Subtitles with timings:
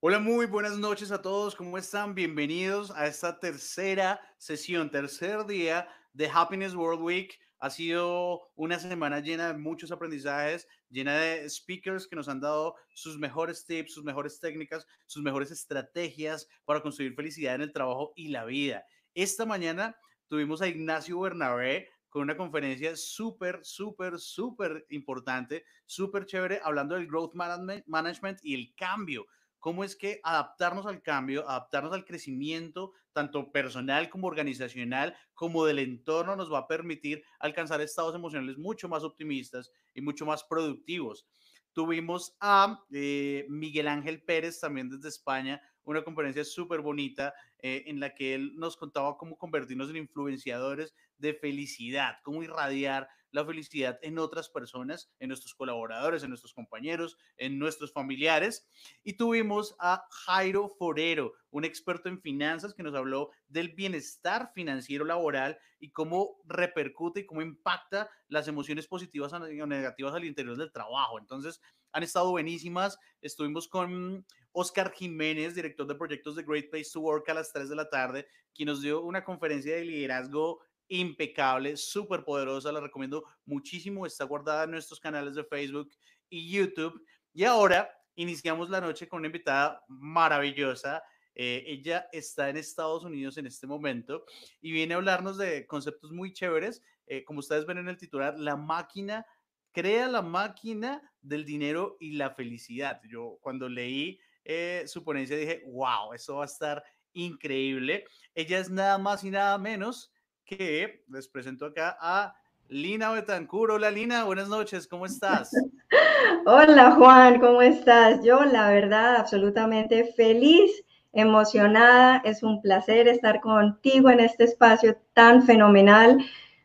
[0.00, 1.56] Hola, muy buenas noches a todos.
[1.56, 2.14] ¿Cómo están?
[2.14, 7.36] Bienvenidos a esta tercera sesión, tercer día de Happiness World Week.
[7.58, 12.76] Ha sido una semana llena de muchos aprendizajes, llena de speakers que nos han dado
[12.94, 18.12] sus mejores tips, sus mejores técnicas, sus mejores estrategias para construir felicidad en el trabajo
[18.14, 18.84] y la vida.
[19.14, 19.96] Esta mañana
[20.28, 27.08] tuvimos a Ignacio Bernabé con una conferencia súper, súper, súper importante, súper chévere, hablando del
[27.08, 29.26] growth management y el cambio
[29.58, 35.80] cómo es que adaptarnos al cambio, adaptarnos al crecimiento, tanto personal como organizacional, como del
[35.80, 41.26] entorno, nos va a permitir alcanzar estados emocionales mucho más optimistas y mucho más productivos.
[41.72, 48.00] Tuvimos a eh, Miguel Ángel Pérez también desde España, una conferencia súper bonita eh, en
[48.00, 53.98] la que él nos contaba cómo convertirnos en influenciadores de felicidad, cómo irradiar la felicidad
[54.02, 58.66] en otras personas, en nuestros colaboradores, en nuestros compañeros, en nuestros familiares.
[59.04, 65.04] Y tuvimos a Jairo Forero, un experto en finanzas que nos habló del bienestar financiero
[65.04, 70.72] laboral y cómo repercute y cómo impacta las emociones positivas o negativas al interior del
[70.72, 71.18] trabajo.
[71.18, 71.60] Entonces,
[71.92, 72.98] han estado buenísimas.
[73.22, 77.68] Estuvimos con Oscar Jiménez, director de proyectos de Great Place to Work a las 3
[77.68, 83.24] de la tarde, quien nos dio una conferencia de liderazgo impecable, súper poderosa, la recomiendo
[83.44, 85.90] muchísimo, está guardada en nuestros canales de Facebook
[86.28, 87.02] y YouTube.
[87.32, 91.02] Y ahora iniciamos la noche con una invitada maravillosa.
[91.34, 94.24] Eh, ella está en Estados Unidos en este momento
[94.60, 96.82] y viene a hablarnos de conceptos muy chéveres.
[97.06, 99.24] Eh, como ustedes ven en el titular, la máquina
[99.72, 103.00] crea la máquina del dinero y la felicidad.
[103.08, 108.04] Yo cuando leí eh, su ponencia dije, wow, eso va a estar increíble.
[108.34, 110.12] Ella es nada más y nada menos
[110.48, 112.34] que les presento acá a
[112.68, 113.70] Lina Betancur.
[113.70, 115.50] Hola Lina, buenas noches, ¿cómo estás?
[116.46, 118.24] Hola Juan, ¿cómo estás?
[118.24, 120.70] Yo la verdad absolutamente feliz,
[121.12, 126.18] emocionada, es un placer estar contigo en este espacio tan fenomenal.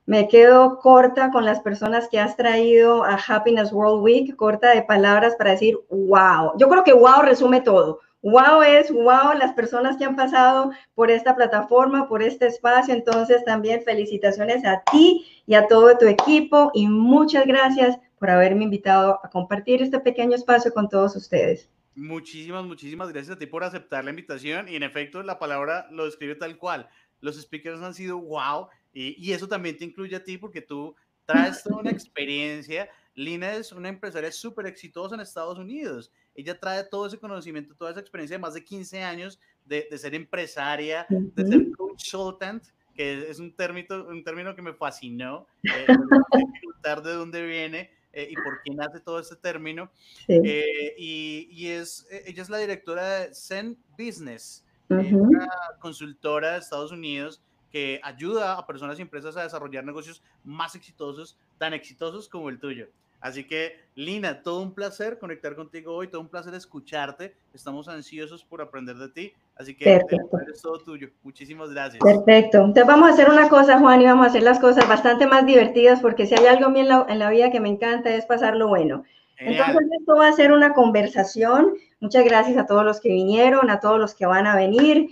[0.05, 4.83] Me quedo corta con las personas que has traído a Happiness World Week, corta de
[4.83, 6.53] palabras para decir wow.
[6.57, 7.99] Yo creo que wow resume todo.
[8.23, 12.93] Wow es wow las personas que han pasado por esta plataforma, por este espacio.
[12.93, 18.63] Entonces también felicitaciones a ti y a todo tu equipo y muchas gracias por haberme
[18.63, 21.69] invitado a compartir este pequeño espacio con todos ustedes.
[21.95, 26.05] Muchísimas, muchísimas gracias a ti por aceptar la invitación y en efecto la palabra lo
[26.05, 26.87] describe tal cual.
[27.19, 30.95] Los speakers han sido wow y, y eso también te incluye a ti porque tú
[31.25, 32.89] traes toda una experiencia.
[33.15, 37.91] Lina es una empresaria súper exitosa en Estados Unidos ella trae todo ese conocimiento, toda
[37.91, 42.63] esa experiencia de más de 15 años de, de ser empresaria, de ser consultant,
[42.95, 45.85] que es un término, un término que me fascinó, eh,
[47.03, 49.91] de dónde viene eh, y por qué nace todo este término.
[50.27, 56.53] Eh, y, y, es, e, ella es la directora de Zen Business, eh, una consultora
[56.53, 57.41] de Estados Unidos
[57.71, 62.59] que ayuda a personas y empresas a desarrollar negocios más exitosos, tan exitosos como el
[62.59, 62.89] tuyo.
[63.23, 67.33] Así que, Lina, todo un placer conectar contigo hoy, todo un placer escucharte.
[67.53, 69.33] Estamos ansiosos por aprender de ti.
[69.55, 71.07] Así que es todo tuyo.
[71.23, 72.03] Muchísimas gracias.
[72.03, 72.57] Perfecto.
[72.57, 75.45] Entonces vamos a hacer una cosa, Juan, y vamos a hacer las cosas bastante más
[75.45, 78.67] divertidas, porque si hay algo en la, en la vida que me encanta es pasarlo
[78.67, 79.05] bueno.
[79.37, 81.75] Entonces, esto va a ser una conversación.
[82.01, 85.11] Muchas gracias a todos los que vinieron, a todos los que van a venir.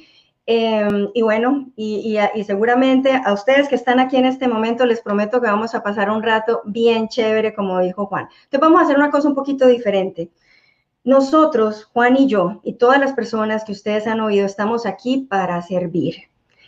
[0.53, 5.39] Em, y bueno, y, seguramente a ustedes que están aquí en este momento les prometo
[5.39, 8.27] que vamos a pasar un rato bien chévere, como dijo Juan.
[8.43, 10.29] Entonces vamos a hacer una cosa un poquito diferente.
[11.05, 15.61] Nosotros, Juan y yo, y todas las personas que ustedes han oído, estamos aquí para
[15.61, 16.15] servir.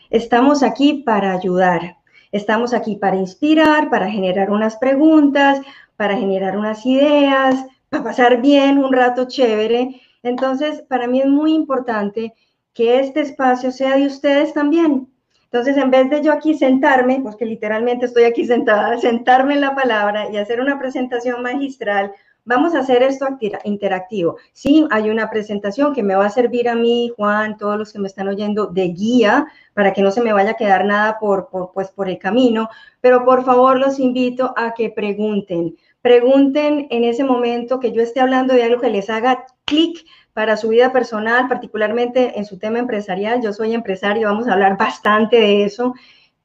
[0.10, 1.98] Estamos aquí para ayudar.
[2.32, 5.60] Estamos aquí para inspirar, para generar unas preguntas,
[5.98, 10.02] para generar unas ideas, para pasar bien un rato chévere.
[10.24, 12.34] Entonces, para mí es muy importante
[12.74, 15.08] que este espacio sea de ustedes también.
[15.46, 19.62] Entonces, en vez de yo aquí sentarme, pues que literalmente estoy aquí sentada, sentarme en
[19.62, 22.12] la palabra y hacer una presentación magistral,
[22.46, 23.28] vamos a hacer esto
[23.64, 24.38] interactivo.
[24.52, 28.00] Sí, hay una presentación que me va a servir a mí, Juan, todos los que
[28.00, 31.50] me están oyendo, de guía, para que no se me vaya a quedar nada por,
[31.50, 32.70] por, pues, por el camino,
[33.00, 35.78] pero por favor los invito a que pregunten.
[36.02, 40.58] Pregunten en ese momento que yo esté hablando de algo que les haga clic para
[40.58, 43.42] su vida personal, particularmente en su tema empresarial.
[43.42, 45.94] Yo soy empresario, vamos a hablar bastante de eso.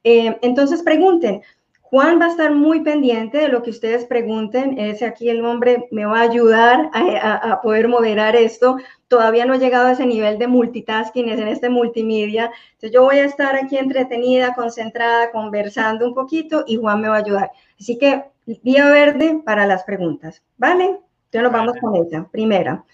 [0.03, 1.41] Eh, entonces pregunten.
[1.89, 4.77] Juan va a estar muy pendiente de lo que ustedes pregunten.
[4.77, 8.77] Ese aquí el hombre me va a ayudar a, poder moderar esto.
[9.07, 12.51] Todavía no he llegado a ese nivel de multitasking, es en este multimedia.
[12.73, 17.15] Entonces yo voy a estar aquí entretenida, concentrada, conversando un poquito y Juan me va
[17.15, 17.51] a ayudar.
[17.79, 18.23] Así que
[18.61, 20.83] vía verde para las preguntas, ¿vale?
[20.85, 22.27] Entonces nos vamos con esa.
[22.29, 22.85] Primera,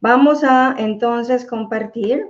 [0.00, 2.28] Vamos a entonces compartir.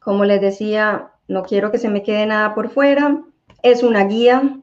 [0.00, 3.22] Como les decía, no quiero que se me quede nada por fuera.
[3.62, 4.60] Es una guía.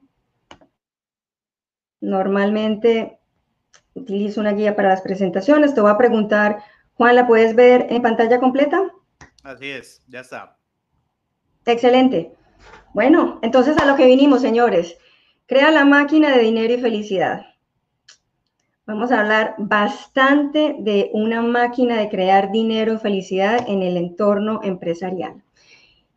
[2.02, 3.20] Normalmente
[3.94, 5.74] utilizo una guía para las presentaciones.
[5.74, 6.64] Te voy a preguntar,
[6.96, 8.92] Juan, ¿la puedes ver en pantalla completa?
[9.44, 10.58] Así es, ya está.
[11.66, 12.34] Excelente.
[12.94, 14.98] Bueno, entonces a lo que vinimos, señores.
[15.46, 17.46] Crea la máquina de dinero y felicidad.
[18.86, 25.42] Vamos a hablar bastante de una máquina de crear dinero felicidad en el entorno empresarial.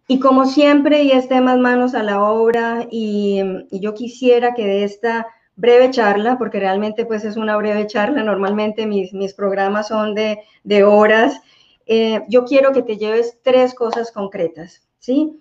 [0.09, 3.41] Y como siempre, y es más manos a la obra, y,
[3.71, 8.25] y, yo quisiera que de esta breve charla, porque realmente pues es una breve charla,
[8.25, 11.41] normalmente mis, mis programas son de, de horas,
[11.87, 15.39] eh, yo quiero que te lleves tres cosas concretas, ¿sí?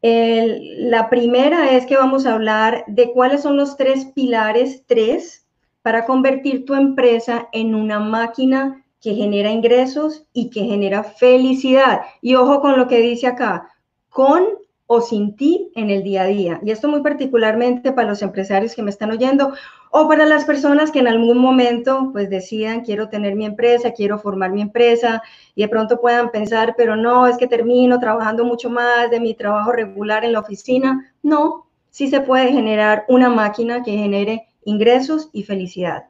[0.00, 5.47] la primera es que vamos a hablar de cuáles son los tres pilares, tres,
[5.88, 12.02] para convertir tu empresa en una máquina que genera ingresos y que genera felicidad.
[12.20, 13.70] Y ojo con lo que dice acá,
[14.10, 14.44] con
[14.84, 16.60] o sin ti en el día a día.
[16.62, 19.54] Y esto muy particularmente para los empresarios que me están oyendo
[19.90, 24.18] o para las personas que en algún momento pues decidan, quiero tener mi empresa, quiero
[24.18, 25.22] formar mi empresa
[25.54, 29.32] y de pronto puedan pensar, pero no, es que termino trabajando mucho más de mi
[29.32, 31.14] trabajo regular en la oficina.
[31.22, 36.04] No, sí se puede generar una máquina que genere ingresos y felicidad.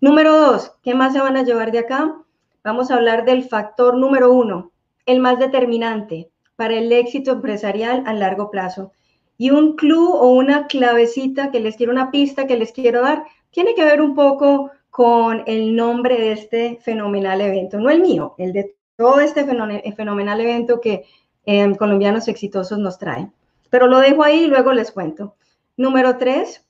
[0.00, 2.16] Número dos, ¿qué más se van a llevar de acá?
[2.64, 4.72] Vamos a hablar del factor número uno,
[5.04, 8.92] el más determinante, para el éxito empresarial a largo plazo.
[9.36, 13.24] Y un clue o una clavecita que les quiero, una pista que les quiero dar,
[13.50, 18.34] tiene que ver un poco con el nombre de este fenomenal evento, no el mío,
[18.38, 21.04] el de todo este fenomenal evento que
[21.44, 23.30] em, colombianos exitosos nos traen.
[23.68, 25.34] Pero lo dejo ahí y luego les cuento.
[25.76, 26.64] Número tres,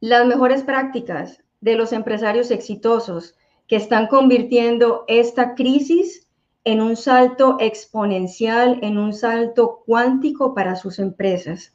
[0.00, 3.34] las mejores prácticas de los empresarios exitosos
[3.68, 6.26] que están convirtiendo esta crisis
[6.64, 11.74] en un salto exponencial, en un salto cuántico para sus empresas.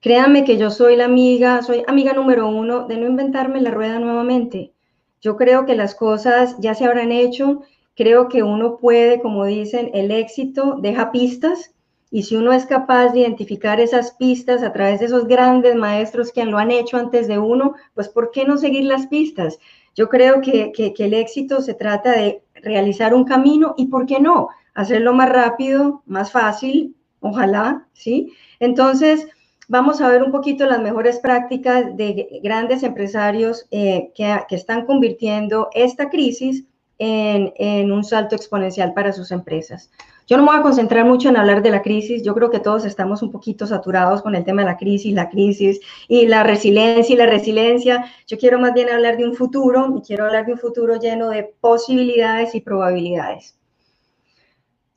[0.00, 3.98] Créanme que yo soy la amiga, soy amiga número uno de no inventarme la rueda
[3.98, 4.72] nuevamente.
[5.20, 7.62] Yo creo que las cosas ya se habrán hecho,
[7.94, 11.74] creo que uno puede, como dicen, el éxito deja pistas
[12.10, 16.32] y si uno es capaz de identificar esas pistas a través de esos grandes maestros
[16.32, 19.58] que lo han hecho antes de uno, pues ¿por qué no seguir las pistas?
[19.94, 24.20] Yo creo que, que, el éxito se trata de realizar un camino y, ¿por qué
[24.20, 24.48] no?
[24.74, 28.32] Hacerlo más rápido, más fácil, ojalá, ¿sí?
[28.60, 29.26] Entonces,
[29.68, 34.84] vamos a ver un poquito las mejores prácticas de grandes empresarios eh, que, que, están
[34.84, 36.64] convirtiendo esta crisis
[36.98, 39.90] en, en un salto exponencial para sus empresas.
[40.26, 42.58] Yo no me voy a concentrar mucho en hablar de la crisis, yo creo que
[42.58, 46.42] todos estamos un poquito saturados con el tema de la crisis, la crisis y la
[46.42, 48.06] resiliencia y la resiliencia.
[48.26, 51.28] Yo quiero más bien hablar de un futuro y quiero hablar de un futuro lleno
[51.30, 53.56] de posibilidades y probabilidades.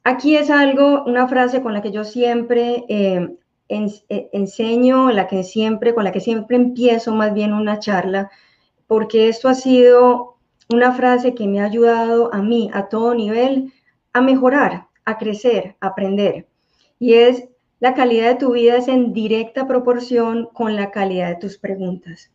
[0.04, 3.38] Aquí es algo, una frase con la que yo siempre eh,
[3.70, 8.32] eh, enseño, la que siempre, con la que siempre empiezo más bien una charla,
[8.88, 10.38] porque esto ha sido
[10.74, 13.72] una frase que me ha ayudado a mí a todo nivel
[14.14, 16.48] a mejorar, a crecer, aprender.
[17.00, 17.46] Y es
[17.80, 22.30] la calidad de tu vida es en directa proporción con la calidad de tus preguntas.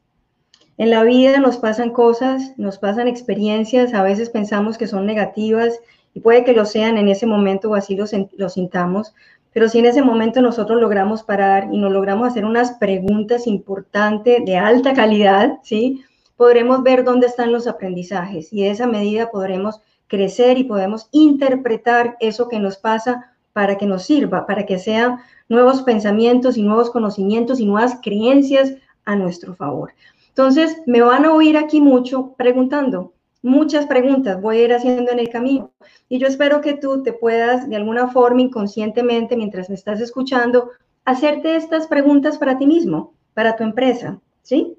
[0.78, 5.78] En la vida nos pasan cosas, nos pasan experiencias, a veces pensamos que son negativas
[6.14, 9.14] y puede que lo sean en ese momento o así lo sintamos,
[9.52, 14.44] pero si en ese momento nosotros logramos parar y nos logramos hacer unas preguntas importantes
[14.44, 16.02] de alta calidad, ¿sí?
[16.36, 22.16] Podremos ver dónde están los aprendizajes y de esa medida podremos crecer y podemos interpretar
[22.20, 25.18] eso que nos pasa para que nos sirva, para que sean
[25.48, 29.92] nuevos pensamientos y nuevos conocimientos y nuevas creencias a nuestro favor.
[30.28, 35.20] Entonces, me van a oír aquí mucho preguntando, muchas preguntas voy a ir haciendo en
[35.20, 35.70] el camino.
[36.08, 40.70] Y yo espero que tú te puedas, de alguna forma, inconscientemente, mientras me estás escuchando,
[41.04, 44.76] hacerte estas preguntas para ti mismo, para tu empresa, ¿sí?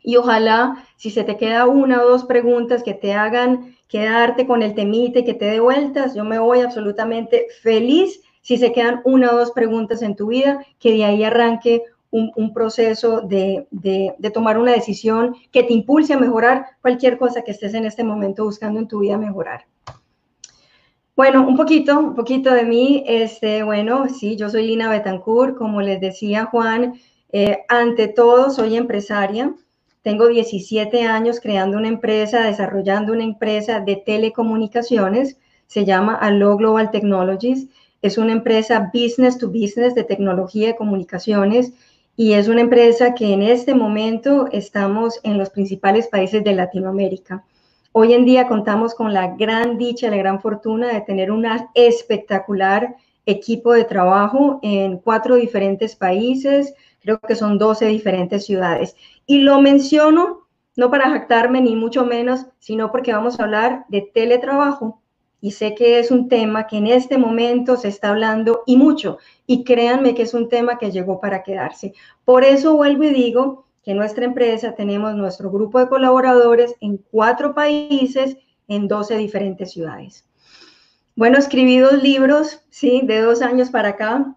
[0.00, 4.62] Y ojalá, si se te queda una o dos preguntas que te hagan quedarte con
[4.62, 9.32] el temite, que te dé vueltas, yo me voy absolutamente feliz si se quedan una
[9.32, 14.58] o dos preguntas en tu vida, que de ahí arranque un, proceso de, de, tomar
[14.58, 18.80] una decisión que te impulse a mejorar cualquier cosa que estés en este momento buscando
[18.80, 19.66] en tu vida mejorar.
[21.14, 23.02] Bueno, un poquito, un poquito de mí.
[23.06, 26.94] Este, bueno, sí, yo soy Lina Betancourt, como les decía Juan,
[27.32, 29.54] eh, ante todo soy empresaria.
[30.06, 35.36] Tengo 17 años creando una empresa, desarrollando una empresa de telecomunicaciones.
[35.66, 37.66] Se llama Allo Global Technologies.
[38.02, 41.72] Es una empresa business to business de tecnología de comunicaciones
[42.14, 47.44] y es una empresa que en este momento estamos en los principales países de Latinoamérica.
[47.90, 52.94] Hoy en día contamos con la gran dicha, la gran fortuna de tener un espectacular
[53.28, 56.74] equipo de trabajo en cuatro diferentes países,
[57.06, 58.96] creo que son 12 diferentes ciudades.
[59.26, 64.10] Y lo menciono no para jactarme ni mucho menos, sino porque vamos a hablar de
[64.12, 65.00] teletrabajo.
[65.40, 69.18] Y sé que es un tema que en este momento se está hablando y mucho.
[69.46, 71.94] Y créanme que es un tema que llegó para quedarse.
[72.24, 77.54] Por eso vuelvo y digo que nuestra empresa tenemos nuestro grupo de colaboradores en cuatro
[77.54, 78.36] países,
[78.66, 80.24] en 12 diferentes ciudades.
[81.14, 84.34] Bueno, escribí dos libros, sí, de dos años para acá.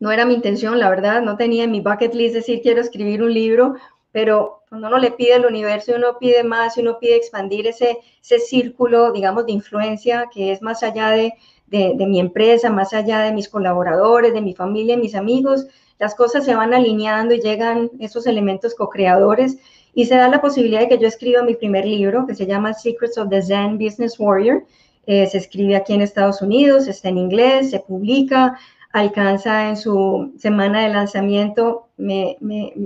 [0.00, 3.22] No era mi intención, la verdad, no tenía en mi bucket list decir quiero escribir
[3.22, 3.74] un libro,
[4.12, 8.38] pero cuando uno le pide al universo, uno pide más, uno pide expandir ese, ese
[8.38, 11.32] círculo, digamos, de influencia que es más allá de,
[11.66, 15.66] de, mi empresa, más allá de mis colaboradores, de mi familia, mis amigos,
[15.98, 19.58] las cosas se van alineando y llegan esos elementos co-creadores
[19.94, 22.72] y se da la posibilidad de que yo escriba mi primer libro que se llama
[22.72, 24.64] Secrets of the Zen Business Warrior.
[25.06, 28.58] Eh, se escribe aquí en Estados Unidos, está en inglés, se publica,
[28.92, 32.36] alcanza en su semana de lanzamiento, me,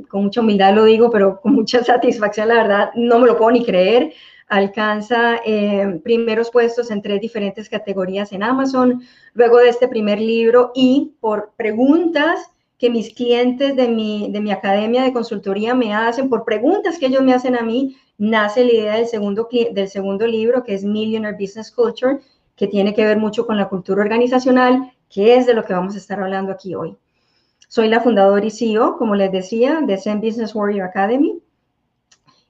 [0.09, 3.53] con mucha humildad lo digo, pero con mucha satisfacción, la verdad, no me lo puedo
[3.53, 4.13] ni creer,
[4.49, 9.03] alcanza eh, primeros puestos en tres diferentes categorías en Amazon,
[9.35, 14.51] luego de este primer libro y por preguntas que mis clientes de mi, de mi
[14.51, 18.73] academia de consultoría me hacen, por preguntas que ellos me hacen a mí, nace la
[18.73, 22.19] idea del segundo, del segundo libro, que es Millionaire Business Culture,
[22.57, 25.95] que tiene que ver mucho con la cultura organizacional, que es de lo que vamos
[25.95, 26.97] a estar hablando aquí hoy.
[27.69, 31.39] Soy la fundadora y CEO, como les decía, de Zen Business Warrior Academy.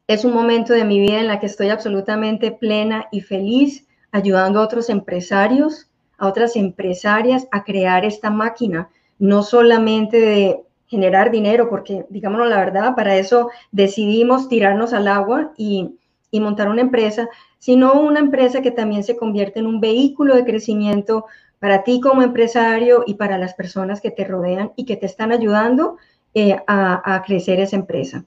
[0.07, 4.61] Es un momento de mi vida en la que estoy absolutamente plena y feliz ayudando
[4.61, 5.89] a otros empresarios,
[6.19, 8.89] a otras empresarias a crear esta máquina,
[9.19, 15.53] no solamente de generar dinero, porque digámoslo la verdad, para eso decidimos tirarnos al agua
[15.57, 15.97] y,
[16.31, 17.29] y montar una empresa,
[17.59, 21.27] sino una empresa que también se convierte en un vehículo de crecimiento
[21.63, 25.31] para ti como empresario y para las personas que te rodean y que te están
[25.31, 25.97] ayudando
[26.35, 28.25] eh, a, crecer esa empresa.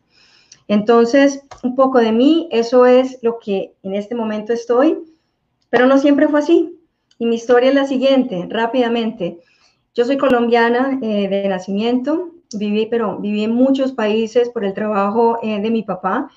[0.69, 4.99] Entonces, un poco de mí, eso es lo que en este momento estoy,
[5.69, 6.79] pero no siempre fue así.
[7.19, 9.41] Y mi historia es la siguiente, rápidamente.
[9.93, 15.39] Yo soy colombiana eh, de nacimiento, viví, pero viví en muchos países por el trabajo
[15.43, 16.31] eh, de mi papá.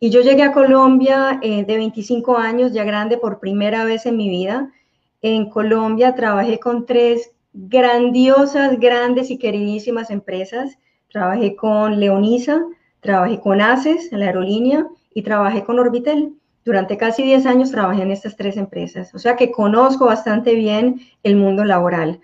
[0.00, 4.30] Y yo llegué a Colombia de 25 años, ya grande por primera vez en mi
[4.30, 4.72] vida.
[5.20, 10.78] En Colombia trabajé con tres grandiosas, grandes y queridísimas empresas.
[11.10, 12.64] Trabajé con Leonisa,
[13.00, 16.34] trabajé con ACES, en la aerolínea, y trabajé con Orbitel.
[16.64, 21.00] Durante casi 10 años trabajé en estas tres empresas, o sea que conozco bastante bien
[21.22, 22.20] el mundo laboral.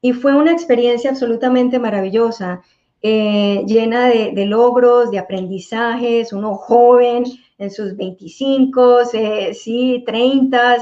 [0.00, 2.62] Y fue una experiencia absolutamente maravillosa,
[3.02, 7.24] eh, llena de, logros, de aprendizajes, uno joven
[7.58, 10.76] en sus 25, eh, sí, 30,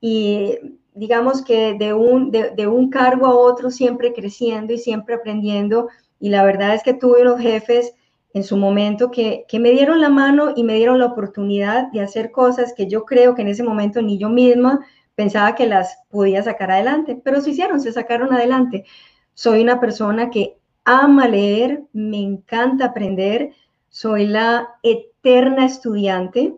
[0.00, 0.54] y
[0.96, 5.88] digamos que de un, de, un cargo a otro siempre creciendo y siempre aprendiendo.
[6.18, 7.92] Y la verdad es que tuve unos jefes
[8.32, 12.00] en su momento que, que, me dieron la mano y me dieron la oportunidad de
[12.00, 14.80] hacer cosas que yo creo que en ese momento ni yo misma
[15.14, 18.84] pensaba que las podía sacar adelante, pero se hicieron, se sacaron adelante.
[19.34, 23.52] Soy una persona que ama leer, me encanta aprender,
[23.88, 26.54] soy la eterna estudiante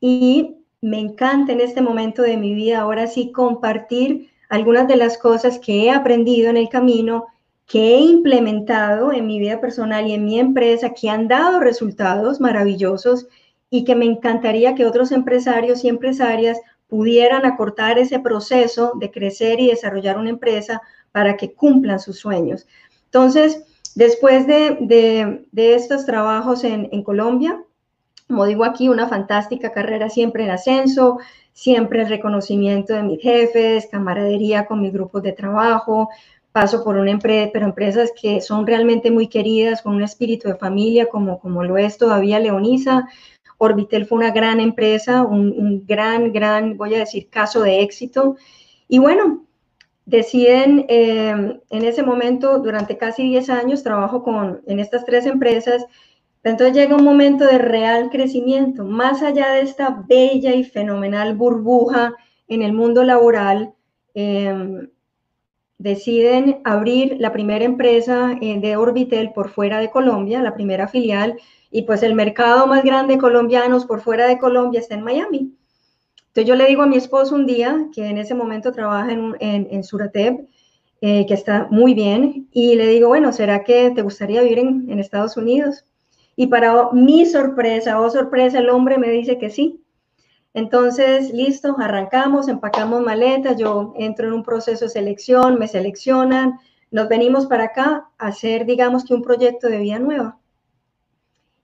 [0.00, 5.16] y me encanta en este momento de mi vida ahora sí compartir algunas de las
[5.16, 7.28] cosas que he aprendido en el camino,
[7.64, 12.38] que he implementado en mi vida personal y en mi empresa, que han dado resultados
[12.38, 13.28] maravillosos
[13.70, 19.60] y que me encantaría que otros empresarios y empresarias pudieran acortar ese proceso de crecer
[19.60, 22.66] y desarrollar una empresa para que cumplan sus sueños.
[23.06, 23.64] Entonces,
[23.94, 27.64] después de, estos trabajos en Colombia,
[28.28, 31.18] como digo aquí, una fantástica carrera siempre en ascenso,
[31.52, 36.08] siempre el reconocimiento de mis jefes, camaradería con mis grupos de trabajo,
[36.52, 40.56] paso por una empresa, pero empresas que son realmente muy queridas, con un espíritu de
[40.56, 43.08] familia, como, como lo es todavía Leonisa.
[43.58, 48.36] Orbitel fue una gran empresa, un, gran, gran, voy a decir, caso de éxito.
[48.88, 49.44] Y bueno,
[50.06, 55.86] deciden eh, en ese momento, durante casi 10 años, trabajo con, en estas tres empresas
[56.44, 62.14] entonces llega un momento de real crecimiento, más allá de esta bella y fenomenal burbuja
[62.48, 63.72] en el mundo laboral,
[64.12, 64.90] em,
[65.78, 71.38] deciden abrir la primera empresa eh, de Orbitel por fuera de Colombia, la primera filial,
[71.70, 75.54] y pues el mercado más grande de colombianos por fuera de Colombia está en Miami.
[76.28, 79.34] Entonces yo le digo a mi esposo un día, que en ese momento trabaja en,
[79.40, 80.46] en, Suratep,
[81.00, 84.98] eh, que está muy bien, y le digo, bueno, ¿será que te gustaría vivir en
[84.98, 85.84] Estados Unidos?
[86.36, 89.84] Y para mi sorpresa, o oh sorpresa, el hombre me dice que sí.
[90.52, 96.60] Entonces, listo, arrancamos, empacamos maletas, yo entro en un proceso de selección, me seleccionan,
[96.92, 100.38] nos venimos para acá a hacer, digamos que un proyecto de vida nueva.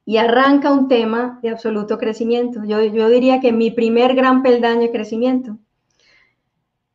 [0.05, 2.65] Y arranca un tema de absoluto crecimiento.
[2.65, 5.57] Yo, yo diría que mi primer gran peldaño de crecimiento.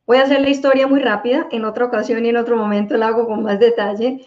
[0.06, 3.08] Voy a hacer la historia muy rápida, en otra ocasión y en otro momento la
[3.08, 4.24] hago con más detalle,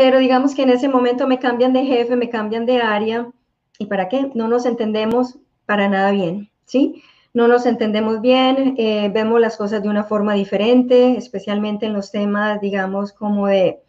[0.00, 3.30] pero digamos que en ese momento me cambian de jefe, me cambian de área,
[3.78, 4.30] ¿y para qué?
[4.34, 6.50] No nos entendemos para nada bien.
[6.64, 7.02] ¿sí?
[7.34, 12.10] No nos entendemos bien, eh, vemos las cosas de una forma diferente, especialmente en los
[12.10, 13.82] temas, digamos, como de,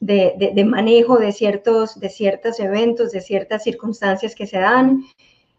[0.00, 5.02] de, manejo de ciertos, de ciertos eventos, de ciertas circunstancias que se dan.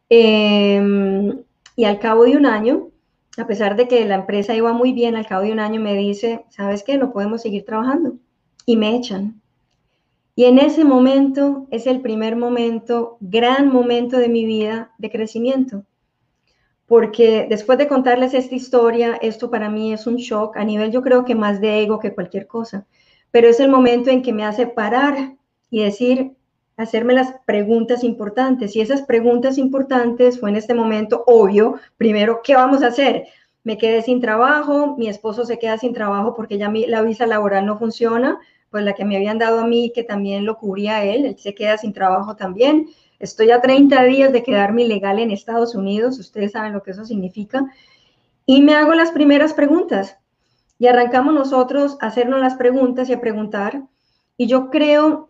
[0.07, 1.43] Em,
[1.75, 2.89] y al cabo de un año,
[3.39, 5.95] a pesar de que la empresa iba muy bien, al cabo de un año me
[5.95, 6.99] dice, ¿sabes qué?
[6.99, 8.19] No podemos seguir trabajando.
[8.67, 9.41] Y me echan.
[10.39, 15.83] Y en ese momento es el primer momento, gran momento de mi vida de crecimiento
[16.85, 21.01] porque después de contarles esta historia, esto para mí es un shock a nivel yo
[21.01, 22.85] creo que más de ego que cualquier cosa,
[23.31, 25.35] pero es el momento en que me hace parar
[25.69, 26.37] y decir,
[26.77, 28.77] hacerme las preguntas importantes.
[28.77, 33.25] Y esas preguntas importantes fue en este momento obvio, primero, ¿qué vamos a hacer?
[33.65, 37.27] Me quedé sin trabajo, mi esposo se queda sin trabajo porque ya mi, la visa
[37.27, 41.03] laboral no funciona, pues la que me habían dado a mí, que también lo cubría
[41.03, 42.87] él, él se queda sin trabajo también.
[43.19, 47.05] Estoy a 30 días de quedarme ilegal en Estados Unidos, ustedes saben lo que eso
[47.05, 47.65] significa.
[48.45, 50.17] Y me hago las primeras preguntas.
[50.77, 53.83] Y arrancamos nosotros a hacernos las preguntas y a preguntar.
[54.37, 55.29] Y yo creo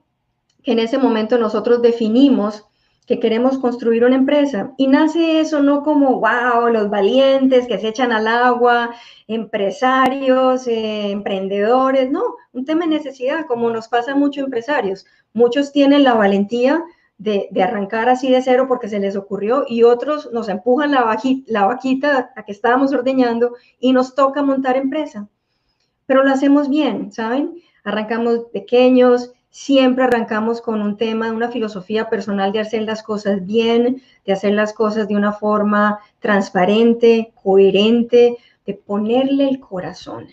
[0.61, 2.68] que en ese momento nosotros definimos
[3.09, 4.71] que queremos construir una empresa.
[4.77, 8.91] Y nace eso no como, wow, los valientes que se echan al agua,
[9.27, 12.21] empresarios, eh, emprendedores, no,
[12.53, 15.07] un tema de necesidad, como nos pasa a muchos empresarios.
[15.33, 16.83] Muchos tienen la valentía
[17.17, 21.65] de, arrancar así de cero porque se les ocurrió y otros nos empujan la, la
[21.65, 25.27] vaquita a que estábamos ordeñando y nos toca montar empresa.
[26.05, 27.55] Pero lo hacemos bien, ¿saben?
[27.83, 34.01] Arrancamos pequeños, siempre arrancamos con un tema, una filosofía personal de hacer las cosas bien,
[34.25, 40.27] de hacer las cosas de una forma transparente, coherente, de ponerle el corazón.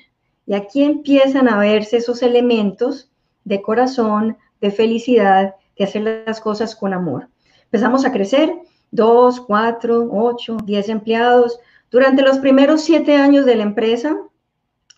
[0.47, 3.11] Y aquí empiezan a verse esos elementos
[3.43, 7.29] de corazón, de felicidad de hacer las cosas con amor.
[7.65, 8.55] Empezamos a crecer,
[8.93, 11.59] dos, cuatro, ocho, diez empleados.
[11.91, 14.17] Durante los primeros siete años de la empresa,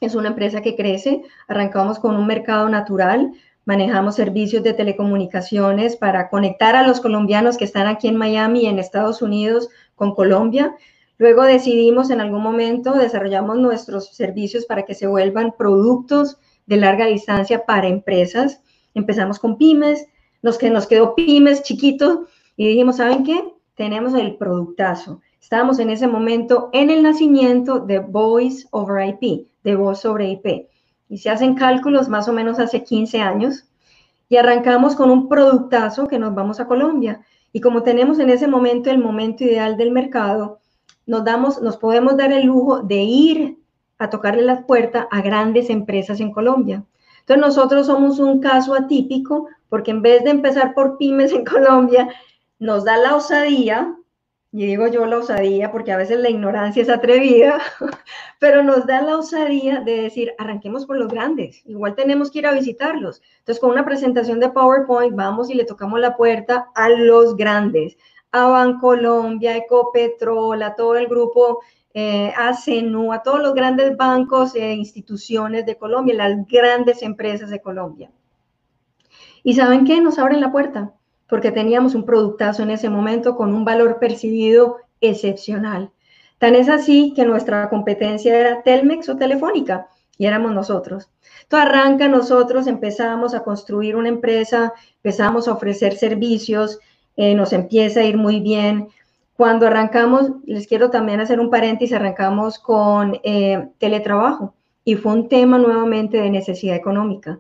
[0.03, 3.33] es una empresa que crece, arrancamos con un mercado natural,
[3.69, 8.79] manejamos servicios de telecomunicaciones para conectar a los colombianos que están aquí en Miami en
[8.79, 10.75] Estados Unidos con Colombia.
[11.19, 17.05] Luego decidimos en algún momento, desarrollamos nuestros servicios para que se vuelvan productos de larga
[17.05, 18.63] distancia para empresas.
[18.95, 20.07] Empezamos con pymes,
[20.41, 22.21] nos, que nos quedó pymes chiquitos
[22.57, 23.53] y dijimos, ¿saben qué?
[23.75, 25.21] Tenemos el productazo.
[25.43, 30.71] Estábamos en ese momento en el nacimiento de Voice over IP, de voz sobre IP.
[31.09, 33.65] Y se hacen cálculos más o menos hace 15 años.
[34.29, 37.23] Y arrancamos con un productazo que nos vamos a Colombia.
[37.53, 40.59] Y como tenemos en ese momento el momento ideal del mercado,
[41.07, 43.59] nos, damos, nos podemos dar el lujo de ir
[43.99, 46.85] a tocarle la puerta a grandes empresas en Colombia.
[47.21, 52.09] Entonces nosotros somos un caso atípico porque en vez de empezar por pymes en Colombia,
[52.59, 53.95] nos da la osadía,
[54.51, 57.61] y digo yo la osadía porque a veces la ignorancia es atrevida,
[58.39, 62.47] pero nos da la osadía de decir, arranquemos por los grandes, igual tenemos que ir
[62.47, 63.21] a visitarlos.
[63.41, 67.97] Entonces, con una presentación de PowerPoint, vamos y le tocamos la puerta a los grandes,
[68.33, 71.61] a Bancolombia, Ecopetrol, a todo el grupo
[71.95, 77.51] eh, a CENU, a todos los grandes bancos e instituciones de Colombia, las grandes empresas
[77.51, 78.11] de Colombia.
[79.43, 80.01] ¿Y saben qué?
[80.01, 80.95] Nos abren la puerta,
[81.29, 85.91] porque teníamos un productazo en ese momento con un valor percibido excepcional.
[86.39, 89.89] Tan es así que nuestra competencia era Telmex o Telefónica,
[90.19, 91.09] y éramos nosotros.
[91.43, 96.79] Entonces arranca nosotros, empezamos a construir una empresa, empezamos a ofrecer servicios,
[97.17, 98.89] eh, nos empieza a ir muy bien.
[99.37, 105.29] Cuando arrancamos, les quiero también hacer un paréntesis, arrancamos con eh, teletrabajo y fue un
[105.29, 107.39] tema nuevamente de necesidad económica.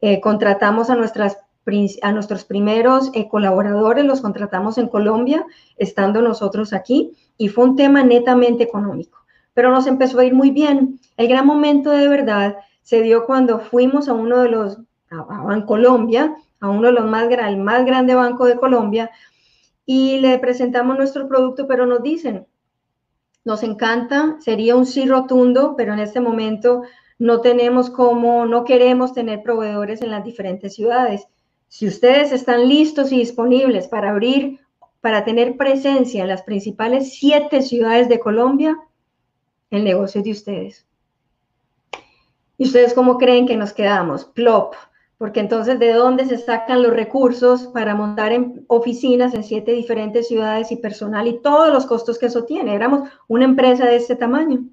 [0.00, 1.38] Eh, contratamos a, nuestras,
[2.02, 5.44] a nuestros primeros eh, colaboradores, los contratamos en Colombia,
[5.76, 9.18] estando nosotros aquí, y fue un tema netamente económico.
[9.52, 11.00] Pero nos empezó a ir muy bien.
[11.16, 14.78] El gran momento de verdad se dio cuando fuimos a uno de los,
[15.10, 19.10] a, a Colombia, a uno de los más, el más grande banco de Colombia,
[19.84, 22.46] y le presentamos nuestro producto, pero nos dicen,
[23.44, 26.82] nos encanta, sería un sí rotundo, pero en este momento
[27.18, 31.26] no tenemos como, no queremos tener proveedores en las diferentes ciudades.
[31.68, 34.60] Si ustedes están listos y disponibles para abrir,
[35.00, 38.78] para tener presencia en las principales siete ciudades de Colombia,
[39.70, 40.86] el negocio es de ustedes.
[42.58, 44.24] ¿Y ustedes cómo creen que nos quedamos?
[44.24, 44.74] Plop.
[45.18, 48.32] Porque entonces, ¿de dónde se sacan los recursos para montar
[48.66, 52.74] oficinas en siete diferentes ciudades y personal y todos los costos que eso tiene?
[52.74, 54.66] Éramos una empresa de este tamaño.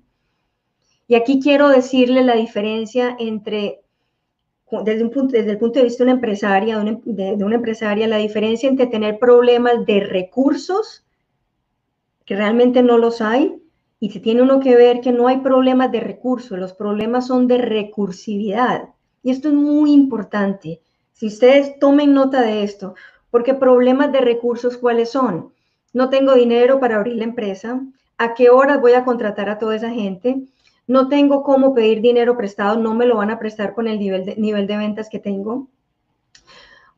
[1.07, 3.82] Y aquí quiero decirle la diferencia entre,
[4.81, 8.17] desde, un punto, desde el punto de vista de una empresaria, de, una empresaria, la
[8.17, 11.05] diferencia entre tener problemas de recursos,
[12.25, 13.61] que realmente no los hay,
[13.99, 17.47] y se tiene uno que ver que no hay problemas de recursos, los problemas son
[17.47, 18.89] de recursividad.
[19.21, 20.81] Y esto es muy importante.
[21.13, 22.95] Si ustedes tomen nota de esto,
[23.31, 25.53] porque problemas de recursos, ¿cuáles son?
[25.93, 27.81] No tengo dinero para abrir la empresa.
[28.17, 30.43] ¿A qué horas voy a contratar a toda esa gente?
[30.87, 34.67] No tengo cómo pedir dinero prestado, no me lo van a prestar con el nivel
[34.67, 35.67] de, ventas que tengo.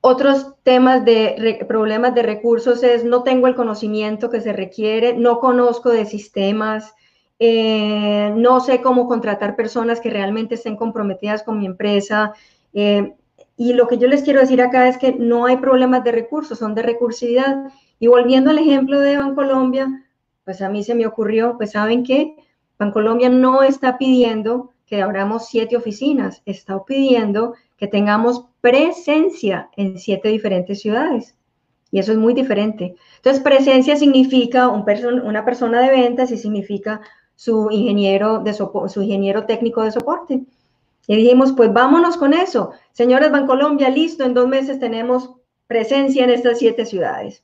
[0.02, 5.40] Otros temas de problemas de recursos es no tengo el conocimiento que se requiere, no
[5.40, 6.94] conozco de sistemas,
[7.40, 12.34] eh, no sé cómo contratar personas que realmente estén comprometidas con mi empresa.
[12.74, 13.16] Eh,
[13.58, 16.60] y lo que yo les quiero decir acá es que no hay problemas de recursos,
[16.60, 17.72] son de recursividad.
[18.00, 20.06] Y volviendo al ejemplo de Bancolombia,
[20.44, 22.36] pues a mí se me ocurrió, pues saben qué,
[22.78, 30.30] Bancolombia no está pidiendo que abramos siete oficinas, está pidiendo que tengamos presencia en siete
[30.30, 31.36] diferentes ciudades.
[31.92, 32.96] Y eso es muy diferente.
[33.18, 34.86] Entonces, presencia significa un
[35.24, 37.02] una persona de ventas y significa
[37.36, 40.42] su ingeniero, de su ingeniero técnico de soporte.
[41.08, 42.72] Y dijimos, pues vámonos con eso.
[42.92, 45.32] Señores Bancolombia, listo, en dos meses tenemos
[45.68, 47.44] presencia en estas siete ciudades.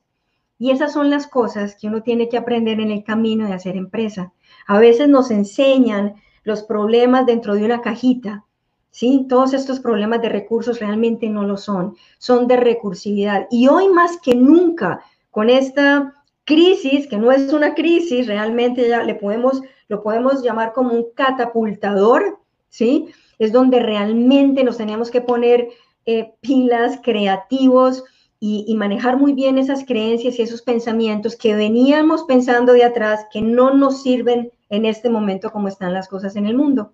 [0.58, 3.76] Y esas son las cosas que uno tiene que aprender en el camino de hacer
[3.76, 4.32] empresa.
[4.72, 8.46] A veces nos enseñan los problemas dentro de una cajita,
[8.90, 9.26] ¿sí?
[9.28, 13.48] Todos estos problemas de recursos realmente no lo son, son de recursividad.
[13.52, 16.14] Y hoy más que nunca, con esta
[16.46, 21.08] crisis, que no es una crisis, realmente ya le podemos lo podemos llamar como un
[21.16, 23.08] catapultador, ¿sí?
[23.40, 25.68] Es donde realmente nos teníamos que poner
[26.06, 28.06] eh, pilas, creativos
[28.40, 33.42] y, manejar muy bien esas creencias y esos pensamientos que veníamos pensando de atrás, que
[33.42, 36.94] no nos sirven en este momento como están las cosas en el mundo.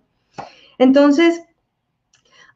[0.78, 1.42] Entonces,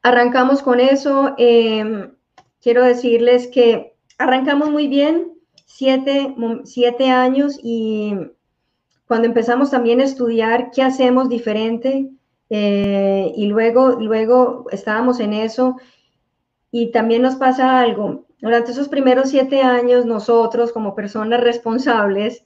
[0.03, 1.33] arrancamos con eso.
[1.37, 2.13] Em,
[2.61, 5.33] quiero decirles que arrancamos muy bien,
[5.65, 8.13] siete, siete años y
[9.07, 12.11] cuando empezamos también a estudiar qué hacemos diferente
[12.49, 15.77] eh, y luego, luego estábamos en eso
[16.69, 18.25] y también nos pasa algo.
[18.39, 22.45] Durante esos primeros siete años, nosotros como personas responsables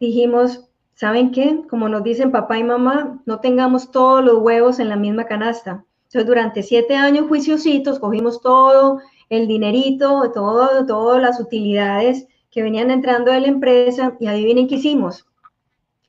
[0.00, 0.67] dijimos,
[0.98, 1.62] ¿saben qué?
[1.70, 5.84] Como nos dicen papá y mamá, no tengamos todos los huevos en la misma canasta.
[6.06, 12.90] Entonces, durante siete años juiciositos, cogimos todo el dinerito, todo, todas las utilidades que venían
[12.90, 15.24] entrando de la empresa y adivinen qué hicimos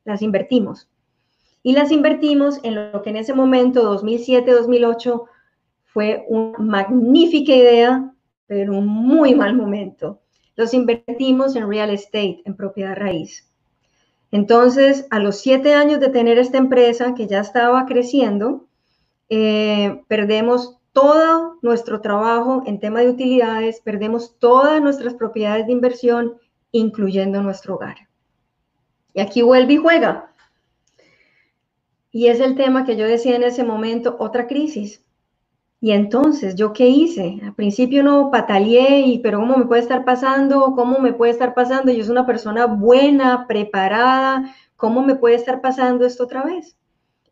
[0.06, 0.90] las invertimos.
[1.62, 5.24] Y las invertimos en lo que en ese momento, 2007-2008,
[5.84, 8.12] fue una magnífica idea,
[8.48, 10.22] pero un muy mal momento.
[10.56, 13.49] Los invertimos en real estate, en propiedad raíz.
[14.32, 18.68] Entonces, a los siete años de tener esta empresa que ya estaba creciendo,
[19.30, 26.38] eh, perdemos todo nuestro trabajo en tema de utilidades, perdemos todas nuestras propiedades de inversión,
[26.72, 28.10] incluyendo nuestro hogar.
[29.14, 30.32] Y aquí vuelve y juega.
[32.12, 35.04] Y es el tema que yo decía en ese momento, otra crisis.
[35.82, 37.40] Y entonces, ¿yo qué hice?
[37.42, 40.74] Al principio no pataleé, y, pero ¿cómo me puede estar pasando?
[40.76, 41.92] ¿Cómo me puede estar pasando?
[41.92, 44.54] Yo soy una persona buena, preparada.
[44.76, 46.78] ¿Cómo me puede estar pasando esto otra vez?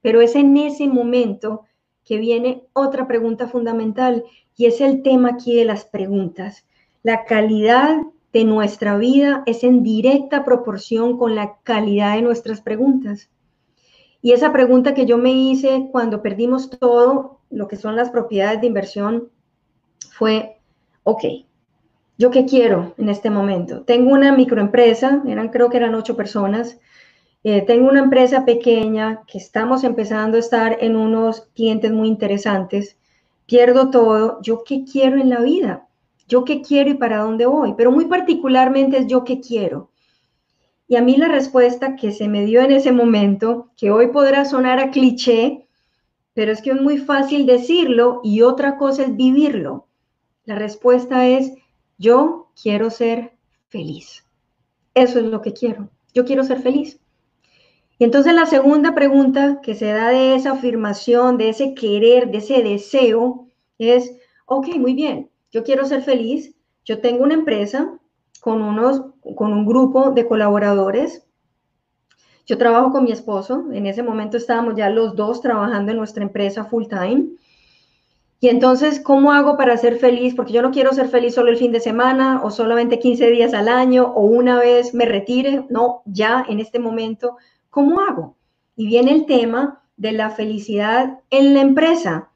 [0.01, 1.63] Pero es en ese momento
[2.05, 4.23] que viene otra pregunta fundamental
[4.55, 6.65] y es el tema aquí de las preguntas.
[7.03, 7.97] La calidad
[8.31, 13.29] de nuestra vida es en directa proporción con la calidad de nuestras preguntas.
[14.27, 18.59] Y esa pregunta que yo me hice cuando perdimos todo, lo que son las propiedades
[18.59, 19.29] de inversión,
[20.11, 20.57] fue,
[21.03, 21.23] ok,
[22.17, 23.83] ¿yo qué quiero en este momento?
[23.83, 26.77] Tengo una microempresa, eran, creo que eran ocho personas,
[27.45, 32.97] eh, tengo una empresa pequeña que estamos empezando a estar en unos clientes muy interesantes,
[33.45, 35.87] pierdo todo, ¿yo qué quiero en la vida?
[36.27, 39.89] yo qué quiero y para dónde voy, pero muy particularmente es yo qué quiero.
[40.87, 44.45] Y a mí la respuesta que se me dio en ese momento, que hoy podrá
[44.45, 45.67] sonar a cliché,
[46.33, 49.87] pero es que es muy fácil decirlo y otra cosa es vivirlo.
[50.45, 51.51] La respuesta es,
[51.97, 53.33] yo quiero ser
[53.67, 54.23] feliz.
[54.93, 55.89] Eso es lo que quiero.
[56.13, 56.99] Yo quiero ser feliz.
[57.99, 62.37] Y entonces la segunda pregunta que se da de esa afirmación, de ese querer, de
[62.37, 63.47] ese deseo,
[63.79, 67.99] es, ok, muy bien, yo quiero ser feliz, yo tengo una empresa,
[68.39, 69.03] con, unos,
[69.35, 71.23] con un grupo de colaboradores.
[72.45, 76.23] Yo trabajo con mi esposo, en ese momento estábamos ya los dos trabajando en nuestra
[76.23, 77.27] empresa full time.
[78.39, 80.35] Y entonces, ¿cómo hago para ser feliz?
[80.35, 83.53] Porque yo no quiero ser feliz solo el fin de semana o solamente 15 días
[83.53, 85.65] al año o una vez me retire.
[85.69, 87.37] No, ya en este momento,
[87.69, 88.37] ¿cómo hago?
[88.75, 92.29] Y viene el tema de la felicidad en la empresa.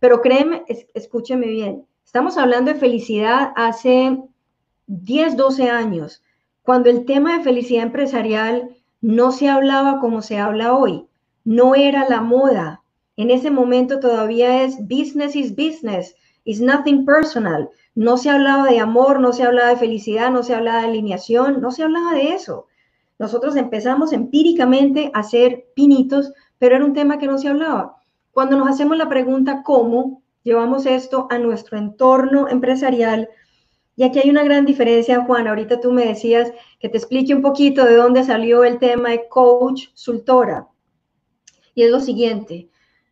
[0.00, 4.18] Pero créeme, escúcheme bien, estamos hablando de felicidad hace
[4.86, 6.22] 10, 12 años,
[6.62, 8.70] cuando el tema de felicidad empresarial
[9.00, 11.06] no se hablaba como se habla hoy,
[11.44, 12.82] no era la moda,
[13.16, 17.70] en ese momento todavía es business is business, is nothing personal.
[17.94, 21.62] No se hablaba de amor, no se hablaba de felicidad, no se hablaba de alineación,
[21.62, 22.66] no se hablaba de eso.
[23.18, 27.96] Nosotros empezamos empíricamente a hacer pinitos, pero era un tema que no se hablaba.
[28.32, 33.30] Cuando nos hacemos la pregunta cómo llevamos esto a nuestro entorno empresarial,
[33.96, 35.48] y aquí hay una gran diferencia, Juan.
[35.48, 39.26] Ahorita tú me decías que te explique un poquito de dónde salió el tema de
[39.28, 40.68] coach sultora.
[41.74, 42.68] Y es lo siguiente,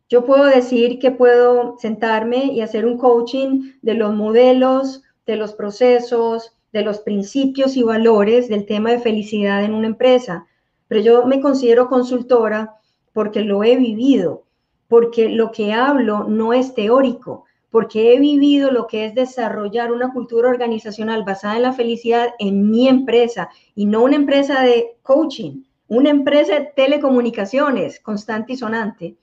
[0.09, 5.55] yo puedo decir que puedo sentarme y hacer un coaching de los modelos, de los
[5.55, 10.47] procesos, de los principios y valores del tema de felicidad en una empresa,
[10.89, 12.75] pero yo me considero consultora
[13.13, 14.45] porque lo he vivido,
[14.89, 17.44] porque lo que hablo no es teórico,
[17.75, 22.71] porque he vivido lo que es desarrollar una cultura organizacional basada en la felicidad en
[22.71, 29.17] mi empresa y no una empresa de coaching, una empresa de telecomunicaciones constante y sonante.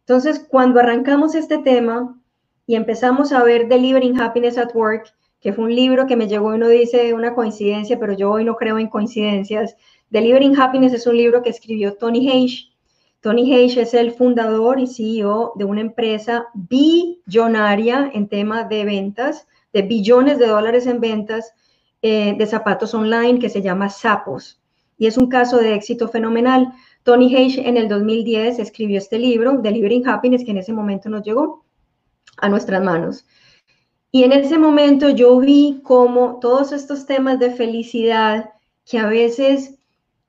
[0.00, 2.20] Entonces, cuando arrancamos este tema
[2.66, 6.52] y empezamos a ver Delivering Happiness at Work, que fue un libro que me llegó
[6.52, 9.76] y uno dice una coincidencia, pero yo hoy no creo en coincidencias.
[10.10, 12.73] Delivering Happiness es un libro que escribió Tony Hayes.
[13.24, 19.48] Tony Hayes es el fundador y CEO de una empresa billonaria en tema de ventas,
[19.72, 21.54] de billones de dólares en ventas
[22.02, 24.60] eh, de zapatos online que se llama Sapos.
[24.98, 26.74] Y es un caso de éxito fenomenal.
[27.02, 31.22] Tony Hayes en el 2010 escribió este libro, Delivering Happiness, que en ese momento nos
[31.22, 31.64] llegó
[32.36, 33.24] a nuestras manos.
[34.10, 38.50] Y en ese momento yo vi cómo todos estos temas de felicidad
[38.84, 39.78] que a veces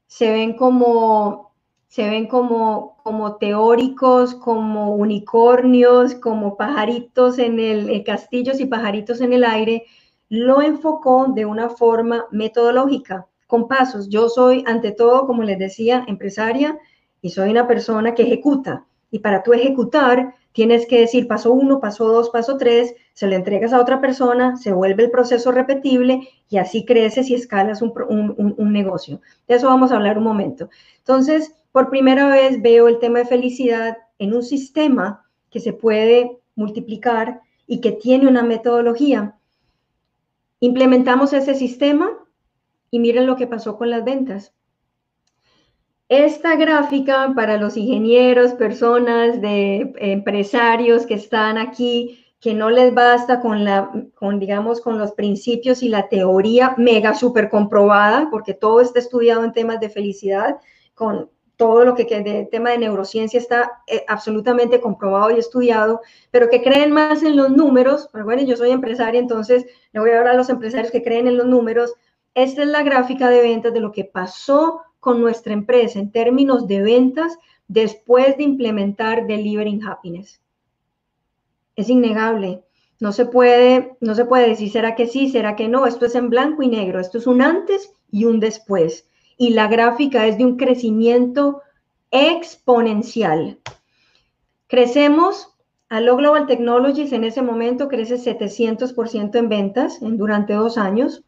[0.08, 1.45] se ven como
[1.88, 9.22] se ven como, como teóricos, como unicornios, como pajaritos en el, eh, castillos y pajaritos
[9.22, 9.84] en el aire,
[10.30, 14.10] lo enfocó de una forma metodológica con pasos.
[14.10, 16.78] Yo soy, ante todo, como les decía, empresaria
[17.22, 18.86] y soy una persona que ejecuta.
[19.12, 23.36] Y para tú ejecutar, tienes que decir paso uno, paso dos, paso tres, se lo
[23.36, 27.94] entregas a otra persona, se vuelve el proceso repetible y así creces y escalas un,
[28.58, 29.22] un, negocio.
[29.48, 30.70] De eso vamos a hablar un momento.
[30.98, 36.40] Entonces, por primera vez veo el tema de felicidad en un sistema que se puede
[36.56, 39.36] multiplicar y que tiene una metodología.
[40.62, 42.12] Implementamos ese sistema
[42.92, 44.54] y miren lo que pasó con las ventas.
[46.08, 53.42] Esta gráfica para los ingenieros, personas de empresarios que están aquí, que no les basta
[53.42, 58.80] con la, con digamos, con los principios y la teoría mega super comprobada, porque todo
[58.80, 60.56] está estudiado en temas de felicidad,
[60.94, 66.50] con todo lo que, de tema de neurociencia está eh, absolutamente comprobado y estudiado, pero
[66.50, 68.10] que creen más en los números.
[68.12, 71.38] bueno, yo soy empresaria, entonces le voy a hablar a los empresarios que creen en
[71.38, 71.96] los números
[72.36, 76.68] esta es la gráfica de ventas de lo que pasó con nuestra empresa en términos
[76.68, 77.40] de ventas
[77.70, 80.42] después de implementar Delivering Happiness.
[81.78, 82.62] Es innegable.
[83.00, 85.88] No se puede, no se puede decir será que sí, será que no.
[85.88, 87.00] Esto es en blanco y negro.
[87.00, 89.08] Esto es un antes y un después.
[89.38, 91.62] Y la gráfica es de un crecimiento
[92.12, 93.60] exponencial.
[94.68, 95.56] Crecemos,
[95.90, 101.24] a lo Global Technologies en ese momento crece 700% en ventas en, durante dos años.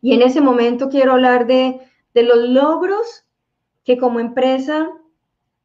[0.00, 1.80] Y en ese momento quiero hablar de,
[2.14, 3.24] los logros
[3.84, 4.90] que como empresa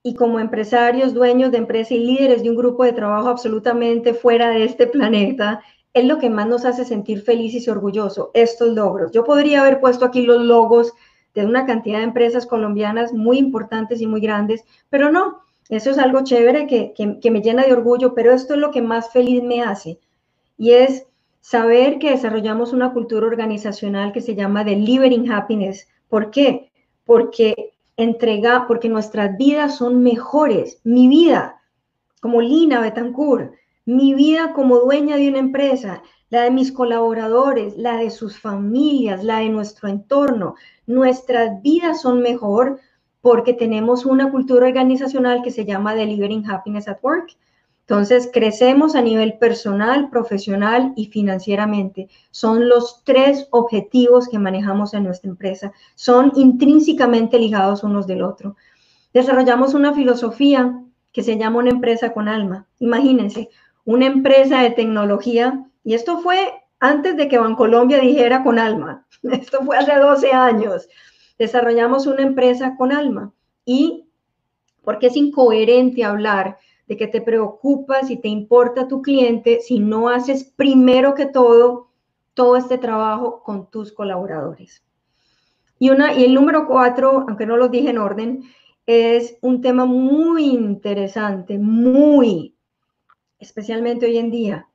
[0.03, 4.49] y como empresarios, dueños de empresa y líderes de un grupo de trabajo absolutamente fuera
[4.49, 5.61] de este planeta,
[5.93, 9.11] es lo que más nos hace sentir felices y orgullosos, estos logros.
[9.11, 10.93] Yo podría haber puesto aquí los logos
[11.41, 15.97] de una cantidad de empresas colombianas muy importantes y muy grandes, pero no, eso es
[15.97, 19.43] algo chévere que, que me llena de orgullo, pero esto es lo que más feliz
[19.43, 19.99] me hace.
[20.57, 21.07] Y es
[21.47, 25.87] Saber que desarrollamos una cultura organizacional que se llama Delivering Happiness.
[26.09, 26.73] ¿Por qué?
[27.05, 30.81] Porque entrega, porque nuestras vidas son mejores.
[30.83, 31.61] Mi vida,
[32.19, 33.53] como Lina Betancourt,
[33.87, 39.23] mi vida como dueña de una empresa, la de mis colaboradores, la de sus familias,
[39.23, 40.55] la de nuestro entorno.
[40.87, 42.81] Nuestras vidas son mejor
[43.21, 47.37] porque tenemos una cultura organizacional que se llama Delivering Happiness at Work.
[47.79, 52.09] Entonces, crecemos a nivel personal, profesional y financieramente.
[52.31, 55.71] Son los tres objetivos que manejamos en nuestra empresa.
[55.95, 58.57] Son intrínsecamente ligados unos del otro.
[59.13, 62.67] Desarrollamos una filosofía que se llama una empresa con alma.
[62.79, 63.49] Imagínense,
[63.87, 69.07] una empresa de tecnología, y esto fue antes de que Bancolombia dijera con alma.
[69.23, 70.87] Esto fue hace 12 años.
[71.39, 73.33] Desarrollamos una empresa con alma.
[73.65, 74.05] Y
[74.83, 80.09] porque es incoherente hablar de que te preocupas y te importa tu cliente si no
[80.09, 81.87] haces primero que todo
[82.33, 84.83] todo este trabajo con tus colaboradores.
[85.79, 88.43] Y, una, y el número cuatro, aunque no lo dije en orden,
[88.85, 92.56] es un tema muy interesante, muy,
[93.39, 94.67] especialmente hoy en día.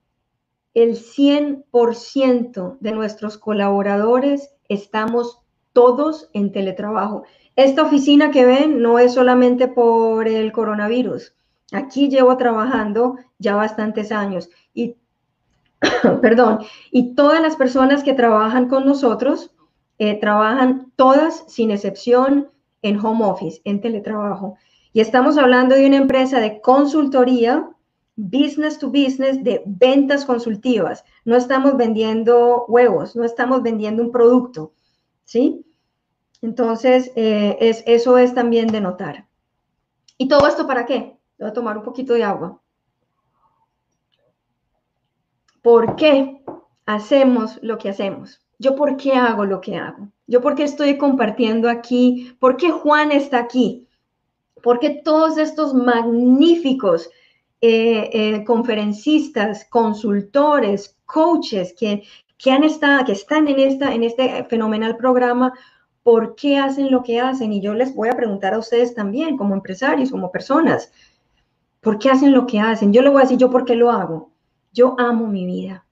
[0.74, 5.40] El 100% de nuestros colaboradores estamos
[5.72, 7.24] todos en teletrabajo.
[7.56, 11.34] Esta oficina que ven no es solamente por el coronavirus.
[11.72, 14.96] Aquí llevo trabajando ya bastantes años y,
[16.22, 19.54] perdón, y todas las personas que trabajan con nosotros
[19.98, 22.48] eh, trabajan todas sin excepción
[22.82, 24.56] en home office, en teletrabajo.
[24.92, 27.68] Y estamos hablando de una empresa de consultoría,
[28.16, 31.04] business to business, de ventas consultivas.
[31.24, 34.72] No estamos vendiendo huevos, no estamos vendiendo un producto,
[35.24, 35.64] ¿sí?
[36.42, 39.26] Entonces, eh, es, eso es también de notar.
[40.18, 41.16] ¿Y todo esto para qué?
[41.38, 42.60] Voy a tomar un poquito de agua.
[45.62, 46.42] ¿Por qué
[46.86, 48.40] hacemos lo que hacemos?
[48.58, 50.08] ¿Yo por qué hago lo que hago?
[50.26, 52.36] ¿Yo por qué estoy compartiendo aquí?
[52.40, 53.88] ¿Por qué Juan está aquí?
[54.62, 57.10] ¿Por qué todos estos magníficos
[57.62, 62.02] eh, eh, conferencistas, consultores, coaches que,
[62.36, 65.54] que, han estado, que están en, esta, en este fenomenal programa,
[66.02, 67.52] ¿por qué hacen lo que hacen?
[67.54, 70.92] Y yo les voy a preguntar a ustedes también, como empresarios, como personas,
[71.82, 72.92] ¿Por qué hacen lo que hacen?
[72.92, 74.30] Yo le voy a decir yo por qué lo hago.
[74.72, 75.84] Yo amo mi vida.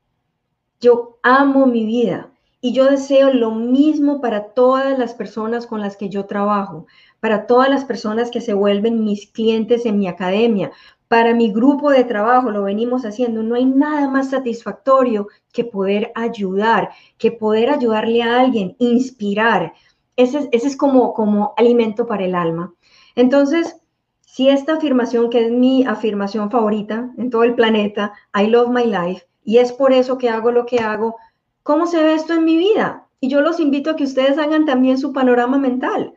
[0.81, 2.31] Yo amo mi vida.
[2.61, 6.87] Y yo deseo lo mismo para todas las personas con las que yo trabajo,
[7.19, 10.71] para todas las personas que se vuelven mis clientes en mi academia,
[11.11, 13.43] para mi grupo de trabajo, lo venimos haciendo.
[13.43, 19.73] No hay nada más satisfactorio que poder ayudar, que poder ayudarle a alguien, inspirar.
[20.15, 22.75] Ese, ese es como, como alimento para el alma.
[23.17, 23.77] Entonces,
[24.21, 28.85] si esta afirmación, que es mi afirmación favorita en todo el planeta, I love my
[28.85, 31.17] life, y es por eso que hago lo que hago,
[31.65, 33.09] ¿cómo se ve esto en mi vida?
[33.19, 36.15] Y yo los invito a que ustedes hagan también su panorama mental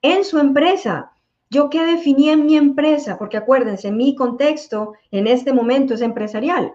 [0.00, 1.09] en su empresa.
[1.52, 3.18] ¿Yo qué definí en mi empresa?
[3.18, 6.74] Porque acuérdense, mi contexto en este momento es empresarial.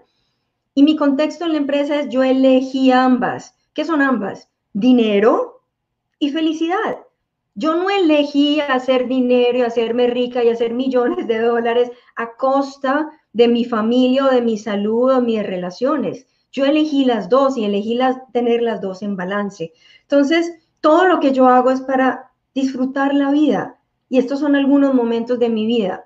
[0.73, 3.55] Y mi contexto en la empresa es yo elegí ambas.
[3.73, 4.49] ¿Qué son ambas?
[4.73, 5.61] Dinero
[6.19, 6.99] y felicidad.
[7.53, 13.09] Yo no elegí hacer dinero y hacerme rica y hacer millones de dólares a costa
[13.31, 16.27] de mi familia o de mi salud o mis relaciones.
[16.51, 19.71] Yo elegí las dos y elegí las, tener las dos en balance.
[20.01, 23.74] Entonces, todo lo que yo hago es para disfrutar la vida.
[24.09, 26.05] Y estos son algunos momentos de mi vida.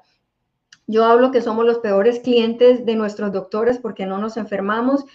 [0.88, 5.06] Yo hablo que somos los peores clientes de nuestros doctores porque no nos enfermamos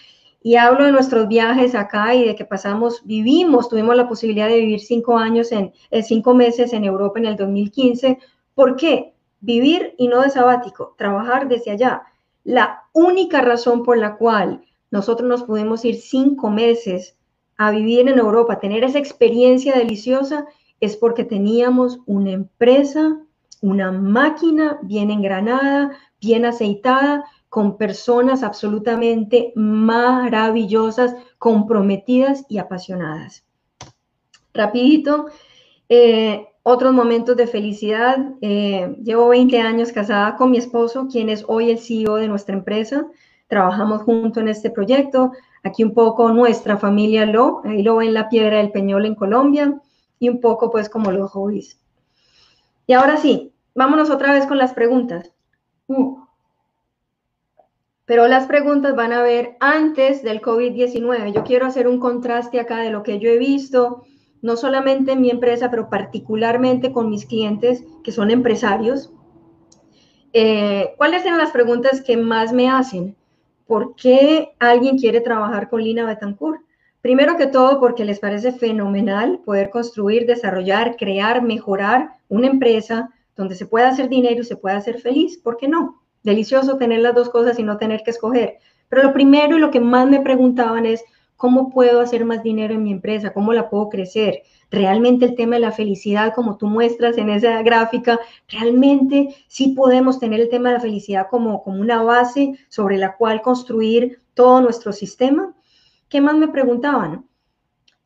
[0.41, 4.59] y hablo de nuestros viajes acá y de que pasamos, vivimos, tuvimos la posibilidad de
[4.59, 8.19] vivir cinco años en, eh, cinco meses en Europa en el 2015.
[8.53, 9.15] ¿Por qué?
[9.41, 12.03] Vivir y no de sabático, trabajar desde allá.
[12.43, 17.17] La única razón por la cual nosotros nos pudimos ir cinco meses
[17.57, 20.45] a vivir en Europa, tener esa experiencia deliciosa,
[20.79, 23.19] es porque teníamos una empresa,
[23.61, 33.45] una máquina bien engranada, bien aceitada, con personas absolutamente maravillosas, comprometidas y apasionadas.
[34.53, 35.27] Rapidito,
[35.87, 38.17] eh, otros momentos de felicidad.
[38.41, 42.55] Eh, llevo 20 años casada con mi esposo, quien es hoy el CEO de nuestra
[42.55, 43.07] empresa.
[43.47, 45.31] Trabajamos juntos en este proyecto.
[45.63, 49.81] Aquí un poco nuestra familia lo, ahí lo en la Piedra del Peñol en Colombia
[50.19, 51.79] y un poco pues como los hobbies.
[52.87, 55.31] Y ahora sí, vámonos otra vez con las preguntas.
[55.87, 56.19] Uh.
[58.05, 61.33] Pero las preguntas van a ver antes del COVID-19.
[61.33, 64.03] Yo quiero hacer un contraste acá de lo que yo he visto,
[64.41, 69.11] no solamente en mi empresa, pero particularmente con mis clientes que son empresarios.
[70.33, 73.15] Eh, ¿Cuáles son las preguntas que más me hacen?
[73.65, 76.61] ¿Por qué alguien quiere trabajar con Lina Betancourt?
[77.05, 83.53] Primero que todo, porque les parece fenomenal poder construir, desarrollar, crear, mejorar una empresa donde
[83.53, 85.37] se pueda hacer dinero y se pueda hacer feliz.
[85.37, 86.01] ¿Por qué no?
[86.23, 88.55] delicioso tener las dos cosas y no tener que escoger.
[88.89, 91.03] Pero lo primero y lo que más me preguntaban es,
[91.37, 93.33] ¿Cómo puedo hacer más dinero en mi empresa?
[93.33, 94.43] ¿Cómo la puedo crecer?
[94.71, 100.17] Realmente el tema de la felicidad, como tú muestras en esa gráfica, realmente sí podemos
[100.17, 104.61] tener el tema de la felicidad como, como una base sobre la cual construir todo
[104.61, 105.53] nuestro sistema.
[106.09, 107.25] ¿Qué más me preguntaban?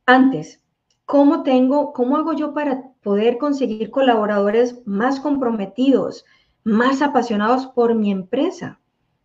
[0.06, 0.64] Antes,
[1.06, 6.26] ¿cómo tengo, cómo hago yo para poder conseguir colaboradores más comprometidos,
[6.64, 8.80] más apasionados por mi empresa?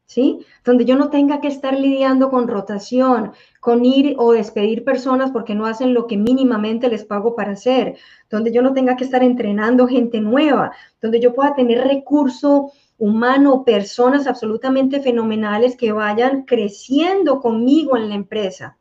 [0.06, 0.44] ¿sí?
[0.64, 5.54] Donde yo no tenga que estar lidiando con rotación, con ir o despedir personas porque
[5.54, 7.96] no hacen lo que mínimamente les pago para hacer,
[8.30, 13.64] donde yo no tenga que estar entrenando gente nueva, donde yo pueda tener recurso humano,
[13.64, 18.78] personas absolutamente fenomenales que vayan creciendo conmigo en la empresa.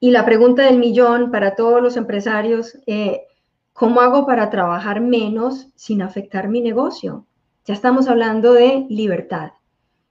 [0.00, 3.22] Y la pregunta del millón para todos los empresarios, eh,
[3.72, 7.26] ¿cómo hago para trabajar menos sin afectar mi negocio?
[7.64, 9.52] Ya estamos hablando de libertad.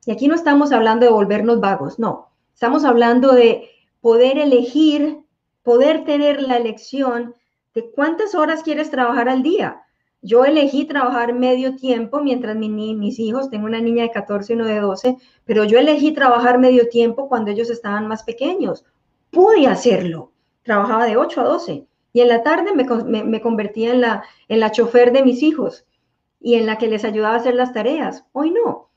[0.06, 2.30] Y aquí no estamos hablando de volvernos vagos, no.
[2.54, 3.70] Estamos hablando de
[4.02, 5.20] poder elegir,
[5.62, 7.36] poder tener la elección
[7.74, 9.84] de cuántas horas quieres trabajar al día.
[10.26, 14.66] Yo elegí trabajar medio tiempo mientras mis hijos, tengo una niña de 14 y uno
[14.66, 18.86] de 12, pero yo elegí trabajar medio tiempo cuando ellos estaban más pequeños.
[19.32, 20.32] Pude hacerlo.
[20.64, 24.62] Trabajaba de 8 a 12 y en la tarde me, me convertía en la, en
[24.62, 25.86] la chofer de mis hijos
[26.40, 28.26] y en la que les ayudaba a hacer las tareas.
[28.32, 28.93] Hoy no.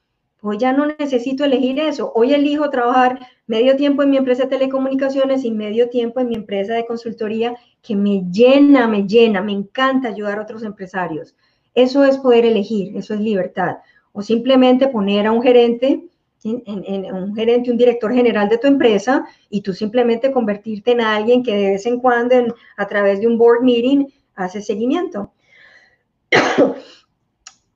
[0.48, 2.12] Hoy ya no necesito elegir eso.
[2.14, 3.18] Hoy elijo trabajar
[3.48, 7.56] medio tiempo en mi empresa de telecomunicaciones y medio tiempo en mi empresa de consultoría
[7.82, 11.34] que me llena, me llena, me encanta ayudar a otros empresarios.
[11.74, 13.78] Eso es poder elegir, eso es libertad.
[14.12, 16.04] O simplemente poner a un gerente,
[16.44, 21.42] en, un gerente, un director general de tu empresa y tú simplemente convertirte en alguien
[21.42, 25.32] que de vez en cuando a través de un board meeting hace seguimiento.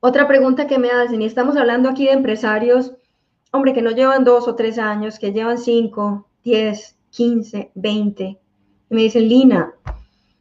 [0.03, 2.91] Otra pregunta que me hacen, y estamos hablando aquí de empresarios,
[3.51, 8.39] hombre, que no llevan dos o tres años, que llevan cinco, diez, quince, veinte.
[8.89, 9.75] Y me dicen, Lina,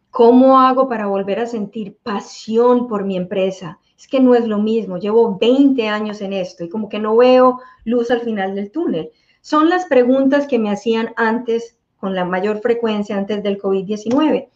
[0.08, 3.78] ¿cómo hago para volver a sentir pasión por mi empresa?
[3.98, 7.14] Es que no es lo mismo, llevo 20 años en esto y como que no
[7.16, 9.10] veo luz al final del túnel.
[9.42, 14.48] Son las preguntas que me hacían antes, con la mayor frecuencia antes del COVID-19.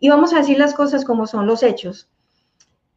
[0.00, 2.08] Y vamos a decir las cosas como son los hechos.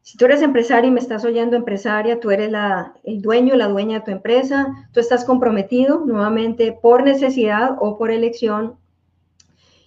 [0.02, 3.68] Si tú eres empresario y me estás oyendo empresaria, tú eres la, el dueño, la
[3.68, 8.76] dueña de tu empresa, tú estás comprometido nuevamente por necesidad o por elección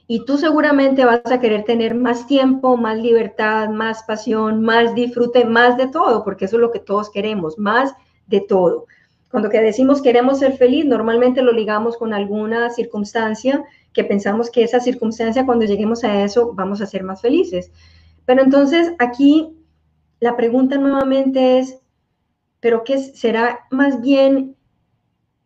[0.08, 5.46] y tú seguramente vas a querer tener más tiempo, más libertad, más pasión, más disfrute,
[5.46, 7.94] más de todo, porque eso es lo que todos queremos, más
[8.28, 8.86] de todo.
[9.32, 14.64] Cuando que decimos queremos ser feliz, normalmente lo ligamos con alguna circunstancia que pensamos que
[14.64, 17.72] esa circunstancia, cuando lleguemos a eso, vamos a ser más felices.
[18.26, 19.56] Pero entonces aquí
[20.20, 21.80] la pregunta nuevamente es,
[22.60, 24.56] ¿pero qué será más bien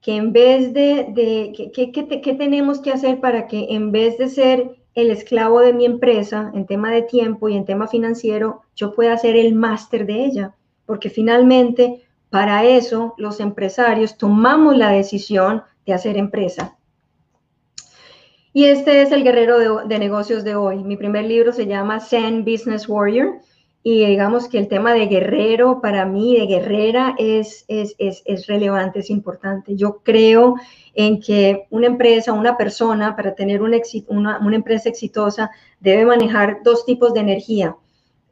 [0.01, 5.11] que en vez de, ¿qué, tenemos que hacer para que en vez de ser el
[5.11, 9.35] esclavo de mi empresa en tema de tiempo y en tema financiero, yo pueda ser
[9.35, 10.55] el máster de ella?
[10.85, 16.77] Porque finalmente, para eso, los empresarios tomamos la decisión de hacer empresa.
[18.53, 20.83] Y este es el guerrero de, de negocios de hoy.
[20.83, 23.41] Mi primer libro se llama Zen Business Warrior
[23.81, 28.47] y digamos que el tema de guerrero para mí, de guerrera, es, es, es, es,
[28.47, 29.75] relevante, es importante.
[29.75, 30.55] Yo creo
[30.93, 33.73] en que una empresa, una persona, para tener un
[34.07, 37.77] una, una, empresa exitosa, debe manejar dos tipos de energía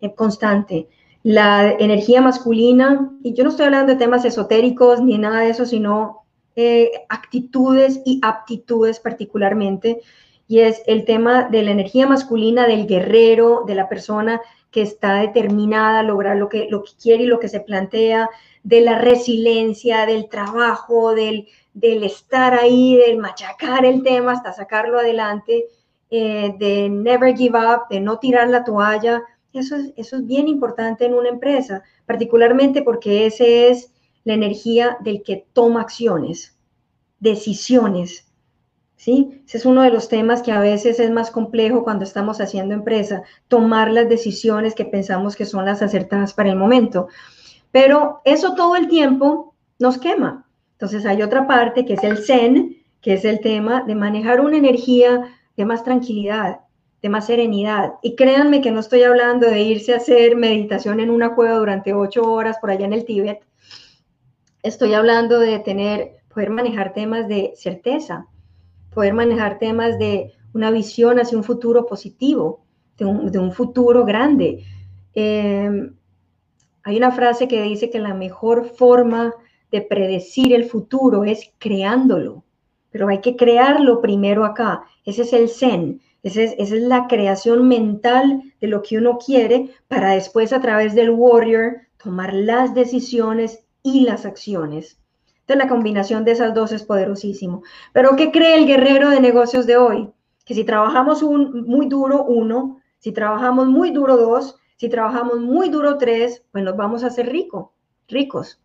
[0.02, 0.90] eh, constante.
[1.24, 5.66] La energía masculina, y yo no estoy hablando de temas esotéricos ni nada de eso,
[5.66, 6.26] sino
[6.58, 10.02] eh, actitudes y aptitudes particularmente,
[10.50, 14.42] y es el tema de la energía masculina, del guerrero, de la persona
[14.72, 18.30] que está determinada a lograr lo que, lo que quiere y lo que se plantea,
[18.64, 25.00] de la resiliencia, del trabajo, del, del estar ahí, del machacar el tema hasta sacarlo
[25.00, 25.68] adelante,
[26.10, 29.24] eh, de never give up, de no tirar la toalla.
[29.54, 33.94] Eso es, eso es bien importante en una empresa, particularmente porque ese es
[34.26, 36.58] la energía del que toma acciones,
[37.20, 38.27] decisiones,
[38.98, 39.42] ¿sí?
[39.48, 42.74] Ese es uno de los temas que a veces es más complejo cuando estamos haciendo
[42.74, 47.08] empresa, tomar las decisiones que pensamos que son las acertadas para el momento.
[47.72, 50.46] Pero eso todo el tiempo nos quema.
[50.74, 54.58] Entonces hay otra parte que es el zen, que es el tema de manejar una
[54.58, 56.60] energía de más tranquilidad,
[57.02, 57.94] de más serenidad.
[58.02, 61.94] Y créanme que no estoy hablando de irse a hacer meditación en una cueva durante
[61.94, 63.44] ocho horas por allá en el Tíbet.
[64.64, 68.28] Estoy hablando de tener, poder manejar temas de certeza,
[68.98, 72.66] poder manejar temas de una visión hacia un futuro positivo,
[72.98, 74.64] de un, futuro grande.
[75.14, 75.96] Em,
[76.82, 79.36] hay una frase que dice que la mejor forma
[79.72, 82.44] de predecir el futuro es creándolo.
[82.90, 84.82] pero hay que crearlo primero acá.
[85.06, 89.20] Ese es el zen, esa es, esa es la creación mental de lo que uno
[89.20, 94.98] quiere para después a través del warrior tomar las decisiones y las acciones.
[95.48, 97.64] Entonces la combinación de esas dos es poderosísimo.
[97.94, 100.10] Pero ¿qué cree el guerrero de negocios de hoy?
[100.46, 105.70] Que si trabajamos un, muy duro, uno, si trabajamos muy duro, dos, si trabajamos muy
[105.70, 107.74] duro, tres, pues nos vamos a hacer rico,
[108.10, 108.60] ricos.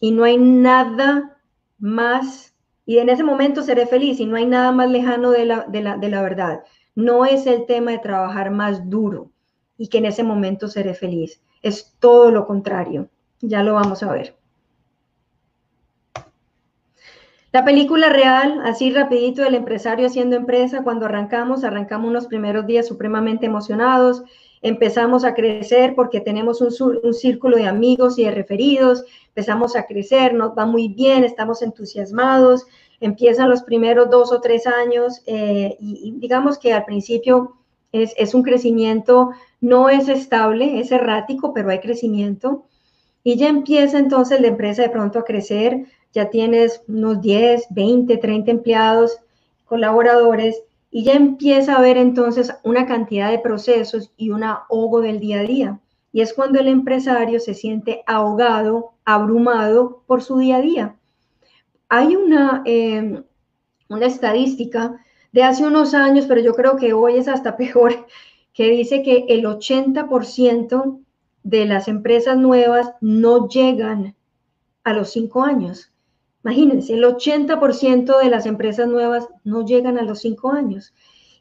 [0.00, 1.36] Y no hay nada
[1.78, 2.54] más,
[2.86, 5.82] y en ese momento seré feliz, y no hay nada más lejano de la, de
[5.82, 6.64] la, de la verdad.
[6.94, 9.32] No es el tema de trabajar más duro
[9.76, 11.42] y que en ese momento seré feliz.
[11.60, 13.10] Es todo lo contrario.
[13.42, 14.34] Ya lo vamos a ver.
[17.56, 22.86] La película real, así rapidito, del empresario haciendo empresa, cuando arrancamos, arrancamos unos primeros días
[22.86, 24.22] supremamente emocionados,
[24.60, 30.34] empezamos a crecer porque tenemos un, círculo de amigos y de referidos, empezamos a crecer,
[30.34, 32.66] nos va muy bien, estamos entusiasmados,
[33.00, 37.54] empiezan los primeros dos o tres años eh, y, digamos que al principio
[37.90, 39.30] es, un crecimiento,
[39.62, 42.66] no es estable, es errático, pero hay crecimiento.
[43.24, 48.16] Y ya empieza entonces la empresa de pronto a crecer, ya tienes unos 10, 20,
[48.16, 49.18] 30 empleados,
[49.64, 55.20] colaboradores, y ya empieza a haber entonces una cantidad de procesos y un ahogo del
[55.20, 55.80] día a día.
[56.12, 60.96] Y es cuando el empresario se siente ahogado, abrumado por su día a día.
[61.90, 63.22] Hay una, em,
[63.88, 68.06] una estadística de hace unos años, pero yo creo que hoy es hasta peor,
[68.54, 71.00] que dice que el 80%
[71.42, 74.16] de las empresas nuevas no llegan
[74.82, 75.92] a los cinco años.
[76.46, 80.94] Imagínense, el 80% de las empresas nuevas no llegan a los cinco años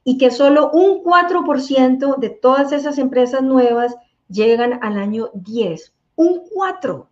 [0.03, 3.95] y que solo un 4% de todas esas empresas nuevas
[4.29, 5.93] llegan al año 10.
[6.15, 7.07] Un 4.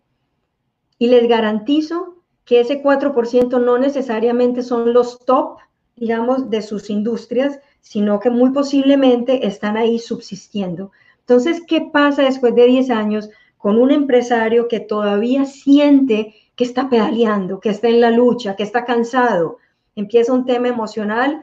[0.98, 5.58] Y les garantizo que ese 4% no necesariamente son los top,
[5.94, 10.90] digamos, de sus industrias, sino que muy posiblemente están ahí subsistiendo.
[11.20, 16.88] Entonces, ¿qué pasa después de 10 años con un empresario que todavía siente que está
[16.88, 19.58] pedaleando, que está en la lucha, que está cansado,
[19.96, 21.42] empieza un tema emocional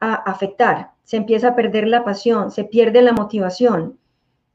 [0.00, 3.98] a afectar, se empieza a perder la pasión, se pierde la motivación.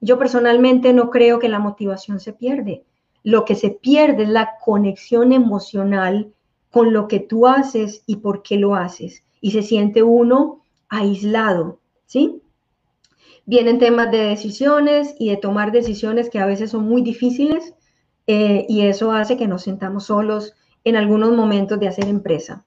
[0.02, 2.84] Yo personalmente no creo que la motivación se pierde.
[3.24, 6.34] Lo que se pierde es la conexión emocional
[6.72, 9.24] con lo que tú haces y por qué lo haces.
[9.42, 12.42] Y se siente uno aislado, ¿sí?
[13.46, 17.74] Vienen temas de decisiones y de tomar decisiones que a veces son muy difíciles
[18.32, 20.54] eh, y eso hace que nos sintamos solos
[20.84, 22.64] en algunos momentos de hacer empresa.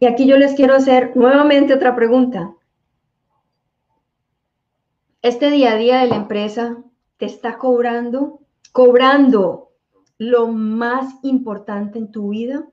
[0.00, 2.54] Y aquí yo les quiero hacer nuevamente otra pregunta.
[5.20, 6.82] Este día a día de la empresa
[7.18, 8.40] te está cobrando,
[8.72, 9.72] cobrando
[10.16, 12.66] lo más importante en tu vida.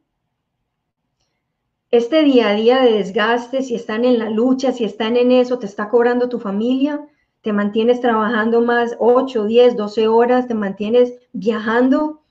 [1.91, 5.59] Este día a día de desgaste, si están en la lucha, si están en eso,
[5.59, 7.05] te está cobrando tu familia,
[7.43, 12.21] te mantienes trabajando más 8, 10, 12 horas, te mantienes viajando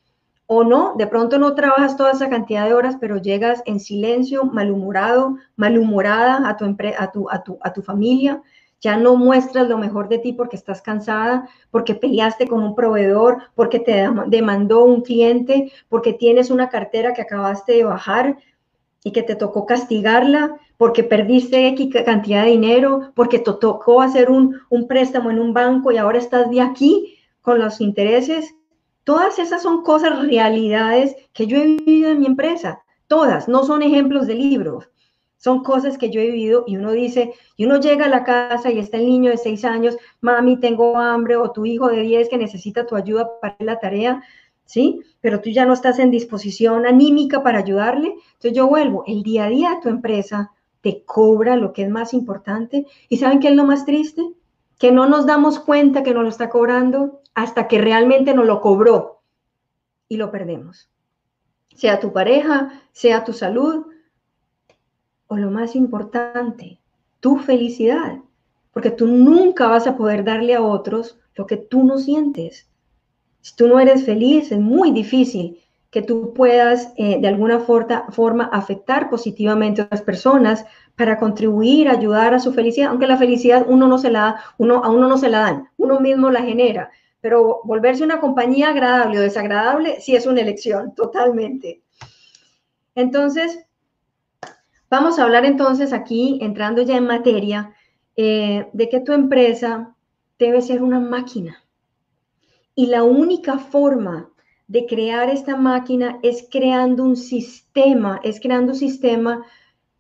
[0.47, 4.45] o no, de pronto no trabajas toda esa cantidad de horas, pero llegas en silencio,
[4.45, 8.43] malhumorado, malhumorada a tu, a tu, a tu, a tu familia,
[8.81, 13.39] ya no muestras lo mejor de ti porque estás cansada, porque peleaste con un proveedor,
[13.55, 18.39] porque te demandó un cliente, porque tienes una cartera que acabaste de bajar
[19.05, 24.31] y que te tocó castigarla, porque perdiste X cantidad de dinero, porque te tocó hacer
[24.31, 28.55] un, préstamo en un banco y ahora estás de aquí con los intereses.
[29.05, 32.83] Todas esas son cosas, realidades que yo he vivido en mi empresa.
[33.09, 34.89] Todas, no son ejemplos de libros.
[35.39, 38.71] Son cosas que yo he vivido y uno dice, y uno llega a la casa
[38.71, 42.29] y está el niño de seis años, mami, tengo hambre, o tu hijo de diez
[42.29, 44.23] que necesita tu ayuda para la tarea,
[44.65, 45.01] ¿sí?
[45.21, 48.15] Pero tú ya no estás en disposición anímica para ayudarle.
[48.35, 52.13] Entonces yo vuelvo, el día a día tu empresa te cobra lo que es más
[52.13, 52.87] importante.
[53.09, 54.23] ¿Y saben qué es lo más triste?
[54.79, 58.61] Que no nos damos cuenta que nos lo está cobrando hasta que realmente nos lo
[58.61, 59.23] cobró
[60.09, 60.91] y lo perdemos.
[61.75, 63.87] Sea tu pareja, sea tu salud
[65.29, 66.81] o lo más importante,
[67.21, 68.19] tu felicidad.
[68.73, 72.69] Porque tú nunca vas a poder darle a otros lo que tú no sientes.
[73.43, 75.59] Si tú no eres feliz, es muy difícil
[75.91, 80.65] que tú puedas eh, de alguna forma, afectar positivamente a otras personas
[80.97, 84.83] para contribuir, ayudar a su felicidad, aunque la felicidad uno no se la da, uno,
[84.83, 86.91] a uno no se la dan, uno mismo la genera,
[87.21, 91.83] pero volverse una compañía agradable o desagradable sí es una elección, totalmente.
[92.95, 93.67] Entonces,
[94.89, 97.75] vamos a hablar entonces aquí, entrando ya en materia,
[98.17, 99.95] eh, de que tu empresa
[100.39, 101.62] debe ser una máquina.
[102.75, 104.31] Y la única forma
[104.67, 109.45] de crear esta máquina es creando un sistema, es creando un sistema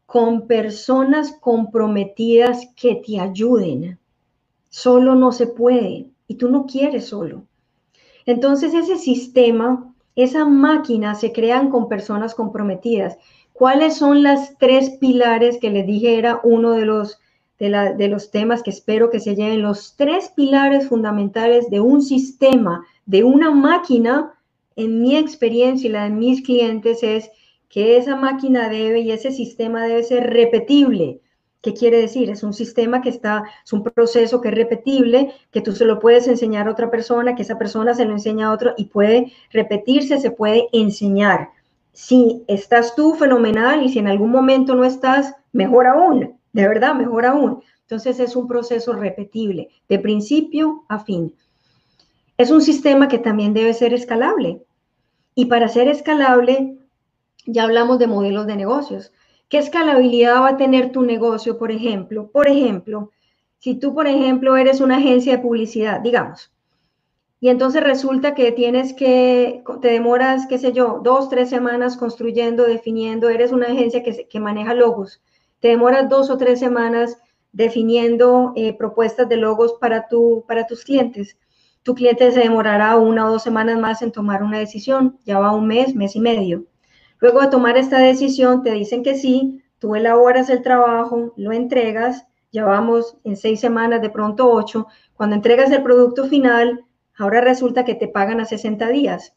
[0.07, 3.99] con personas comprometidas que te ayuden.
[4.68, 7.45] Solo no se puede y tú no quieres solo.
[8.27, 13.18] Entonces ese sistema, esa máquina se crean con personas comprometidas.
[13.53, 17.20] ¿Cuáles son las tres pilares que les dije era uno de los,
[17.71, 19.63] de, los temas que espero que se lleven?
[19.63, 24.35] Los tres pilares fundamentales de un sistema, de una máquina,
[24.75, 27.31] en mi experiencia y la de mis clientes es
[27.69, 31.21] que esa máquina debe y ese sistema debe ser repetible.
[31.61, 32.29] ¿Qué quiere decir?
[32.29, 36.01] Es un sistema que está, es un proceso que es repetible, que tú se lo
[36.01, 39.33] puedes enseñar a otra persona, que esa persona se lo enseña a otro y puede
[39.53, 41.51] repetirse, se puede enseñar.
[41.93, 46.94] Si estás tú, fenomenal, y si en algún momento no estás, mejor aún, de verdad,
[46.94, 47.62] mejor aún.
[47.82, 51.34] Entonces es un proceso repetible, de principio a fin.
[52.38, 54.62] Es un sistema que también debe ser escalable.
[55.34, 56.78] Y para ser escalable,
[57.46, 59.12] ya hablamos de modelos de negocios.
[59.48, 62.30] ¿Qué escalabilidad va a tener tu negocio, por ejemplo?
[62.30, 63.11] Por ejemplo,
[63.59, 66.53] si tú, por ejemplo, eres una agencia de publicidad, digamos,
[67.42, 72.62] y entonces resulta que tienes que, te demoras, qué sé yo, dos, tres semanas construyendo,
[72.62, 75.20] definiendo, eres una agencia que, que maneja logos,
[75.63, 77.19] te demoras dos o tres semanas
[77.53, 81.39] definiendo eh, propuestas de logos para, tu, para tus clientes.
[81.85, 85.55] Tu cliente se demorará una o dos semanas más en tomar una decisión, ya va
[85.55, 86.65] un mes, mes y medio.
[87.21, 92.27] Luego de tomar esta decisión, te dicen que sí, tú elaboras el trabajo, lo entregas,
[92.51, 94.89] ya vamos en seis semanas, de pronto ocho.
[95.15, 96.85] Cuando entregas el producto final,
[97.17, 99.37] ahora resulta que te pagan a 60 días.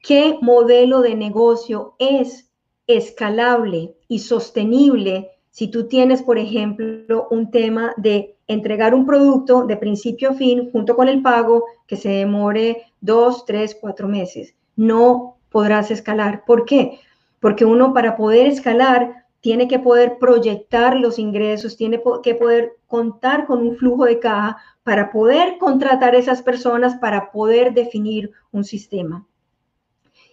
[0.00, 2.50] ¿Qué modelo de negocio es
[2.86, 9.78] escalable y sostenible si tú tienes, por ejemplo, un tema de entregar un producto de
[9.78, 14.54] principio a fin junto con el pago que se demore dos, tres, cuatro meses?
[14.76, 16.44] No podrás escalar.
[16.44, 16.98] ¿Por qué?
[17.40, 23.46] Porque uno para poder escalar tiene que poder proyectar los ingresos, tiene que poder contar
[23.46, 28.64] con un flujo de caja para poder contratar a esas personas, para poder definir un
[28.64, 29.26] sistema.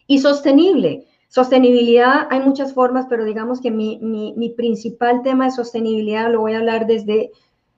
[0.05, 1.07] Y sostenible.
[1.29, 6.57] Sostenibilidad, hay muchas formas, pero digamos que mi, principal tema de sostenibilidad lo voy a
[6.57, 7.31] hablar desde,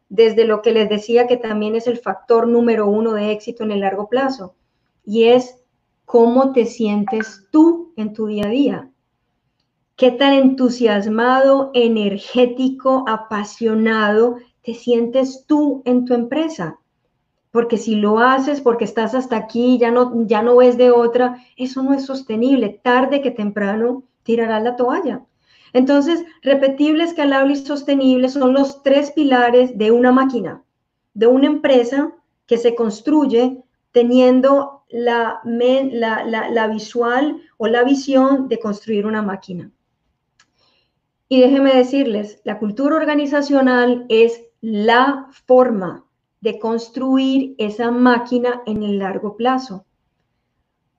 [0.07, 3.71] desde lo que les decía que también es el factor número uno de éxito en
[3.71, 4.55] el largo plazo.
[5.05, 5.57] Y es
[6.05, 8.91] cómo te sientes tú en tu día a día.
[9.97, 16.80] ¿Qué tan entusiasmado, energético, apasionado te sientes tú en tu empresa?
[17.51, 21.43] Porque si lo haces porque estás hasta aquí, ya no, ya no ves de otra,
[21.57, 22.79] eso no es sostenible.
[22.81, 25.25] Tarde que temprano tirarás la toalla.
[25.73, 30.63] Entonces, repetible, escalable y sostenible son los tres pilares de una máquina,
[31.13, 32.13] de una empresa
[32.45, 39.71] que se construye teniendo la, la, visual o la visión de construir una máquina.
[41.29, 46.05] Y déjenme decirles, la cultura organizacional es la forma
[46.41, 49.85] de construir esa máquina en el largo plazo.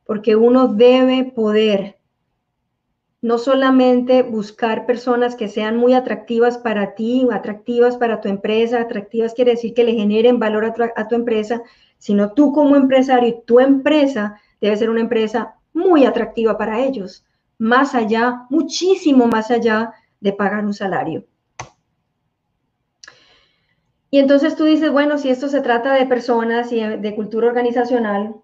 [0.04, 1.98] Porque uno debe poder
[3.20, 9.34] no solamente buscar personas que sean muy atractivas para ti, atractivas para tu empresa, atractivas
[9.34, 11.62] quiere decir que le generen valor a tu empresa,
[11.98, 17.24] sino tú como empresario y tu empresa debe ser una empresa muy atractiva para ellos,
[17.58, 21.24] más allá, muchísimo más allá de pagar un salario.
[24.12, 28.36] Y entonces tú dices, bueno, si esto se trata de personas y de cultura organizacional,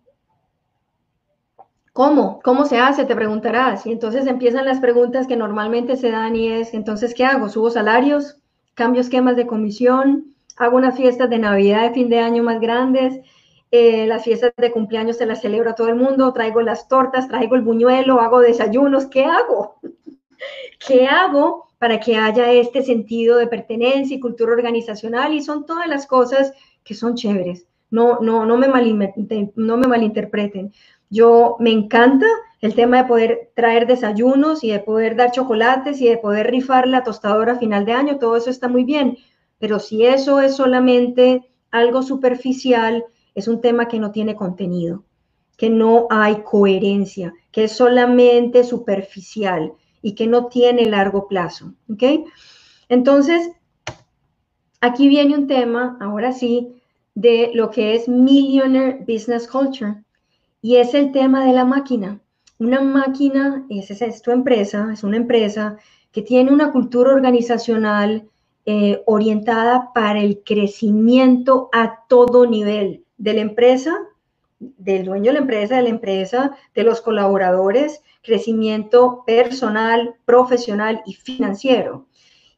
[1.92, 2.40] ¿cómo?
[2.42, 3.04] ¿Cómo se hace?
[3.04, 3.84] Te preguntarás.
[3.84, 7.50] Y entonces empiezan las preguntas que normalmente se dan y es, entonces, ¿qué hago?
[7.50, 8.38] ¿Subo salarios?
[8.72, 10.34] ¿Cambio esquemas de comisión?
[10.56, 13.20] ¿Hago unas fiestas de Navidad de fin de año más grandes?
[13.70, 17.56] Eh, las fiestas de cumpleaños se las celebra todo el mundo, traigo las tortas, traigo
[17.56, 19.78] el buñuelo, hago desayunos, ¿qué hago?
[20.86, 25.34] ¿Qué hago para que haya este sentido de pertenencia y cultura organizacional?
[25.34, 26.52] Y son todas las cosas
[26.84, 27.66] que son chéveres.
[27.90, 28.68] No, no, no, me,
[29.56, 30.72] no me malinterpreten.
[31.10, 32.26] Yo me encanta
[32.60, 36.88] el tema de poder traer desayunos y de poder dar chocolates y de poder rifar
[36.88, 39.16] la tostadora a final de año, todo eso está muy bien.
[39.58, 45.04] Pero si eso es solamente algo superficial, es un tema que no tiene contenido,
[45.56, 49.72] que no hay coherencia, que es solamente superficial
[50.02, 51.74] y que no tiene largo plazo.
[51.90, 52.02] ¿Ok?
[52.88, 53.50] Entonces,
[54.80, 56.74] aquí viene un tema, ahora sí,
[57.14, 60.04] de lo que es Millionaire Business Culture
[60.62, 62.20] y es el tema de la máquina.
[62.58, 65.76] Una máquina, esa es tu empresa, es una empresa
[66.12, 68.28] que tiene una cultura organizacional
[68.66, 73.96] eh, orientada para el crecimiento a todo nivel, de la empresa
[74.58, 81.14] del dueño de la empresa, de la empresa, de los colaboradores, crecimiento personal, profesional y
[81.14, 82.06] financiero.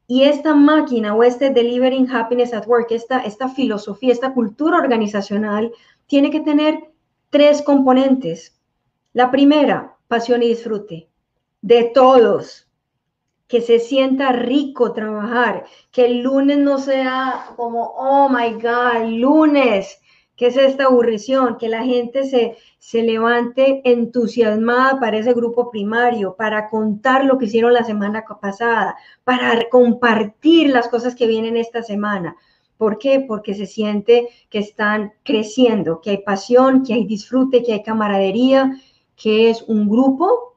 [0.06, 5.72] Y esta máquina o este Delivering Happiness at Work, esta, esta filosofía, esta cultura organizacional,
[6.06, 6.90] tiene que tener
[7.30, 8.60] tres componentes.
[9.12, 11.08] La primera, pasión y disfrute
[11.62, 12.66] de todos.
[13.46, 20.00] Que se sienta rico trabajar, que el lunes no sea como, oh my God, lunes,
[20.40, 26.34] que es esta aburrición, que la gente se, se levante entusiasmada para ese grupo primario,
[26.34, 31.82] para contar lo que hicieron la semana pasada, para compartir las cosas que vienen esta
[31.82, 32.36] semana.
[32.78, 33.20] ¿Por qué?
[33.20, 38.80] Porque se siente que están creciendo, que hay pasión, que hay disfrute, que hay camaradería,
[39.16, 40.56] que es un grupo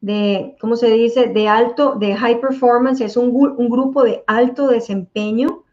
[0.00, 4.68] de, ¿cómo se dice?, de alto, de high performance, es un, un grupo de alto
[4.68, 5.64] desempeño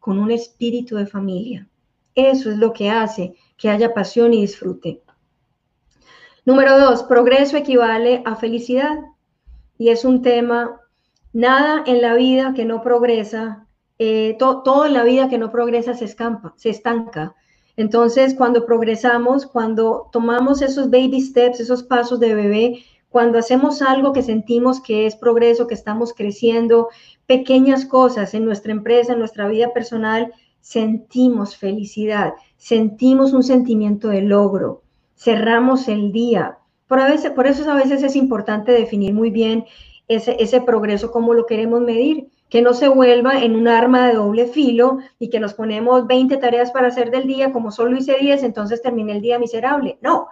[0.00, 1.68] con un espíritu de familia.
[2.16, 5.02] Eso es lo que hace que haya pasión y disfrute.
[6.44, 8.98] Número dos, progreso equivale a felicidad.
[9.78, 10.80] Y es un tema,
[11.32, 13.66] nada en la vida que no progresa,
[13.98, 17.34] eh, todo en la vida que no progresa se, escampa, se estanca.
[17.76, 24.12] Entonces, cuando progresamos, cuando tomamos esos baby steps, esos pasos de bebé, cuando hacemos algo
[24.12, 26.88] que sentimos que es progreso, que estamos creciendo,
[27.26, 30.32] pequeñas cosas en nuestra empresa, en nuestra vida personal,
[30.66, 34.82] sentimos felicidad, sentimos un sentimiento de logro,
[35.14, 36.58] cerramos el día.
[36.88, 39.64] Por, a veces, por eso a veces es importante definir muy bien
[40.08, 44.14] ese, ese progreso, cómo lo queremos medir, que no se vuelva en un arma de
[44.14, 48.16] doble filo y que nos ponemos 20 tareas para hacer del día, como solo hice
[48.18, 49.98] 10, entonces terminé el día miserable.
[50.02, 50.26] No,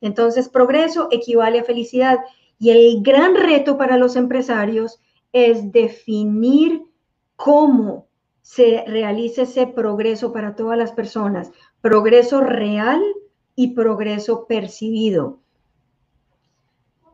[0.00, 2.20] entonces, progreso equivale a felicidad.
[2.58, 5.00] Y el gran reto para los empresarios
[5.32, 6.82] es definir
[7.36, 8.06] cómo
[8.46, 11.50] se realiza ese progreso para todas las personas.
[11.80, 13.02] Progreso real
[13.56, 15.40] y progreso percibido.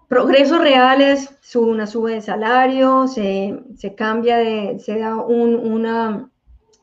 [0.09, 3.65] Progreso real es una sube de salario, se,
[3.97, 6.31] cambia de, se da una,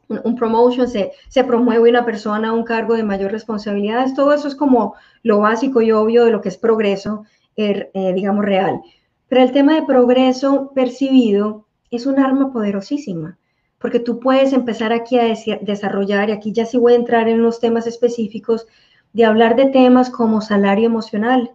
[0.07, 4.07] un promotion, se, se, promueve una persona a un cargo de mayor responsabilidad.
[4.15, 7.23] Todo eso es como lo básico y obvio de lo que es progreso,
[7.55, 8.81] er, eh, digamos, real.
[9.27, 13.38] Pero el tema de progreso percibido es un arma poderosísima,
[13.79, 17.39] porque tú puedes empezar aquí a desarrollar, y aquí ya sí voy a entrar en
[17.39, 18.67] unos temas específicos,
[19.13, 21.51] de hablar de temas como salario emocional.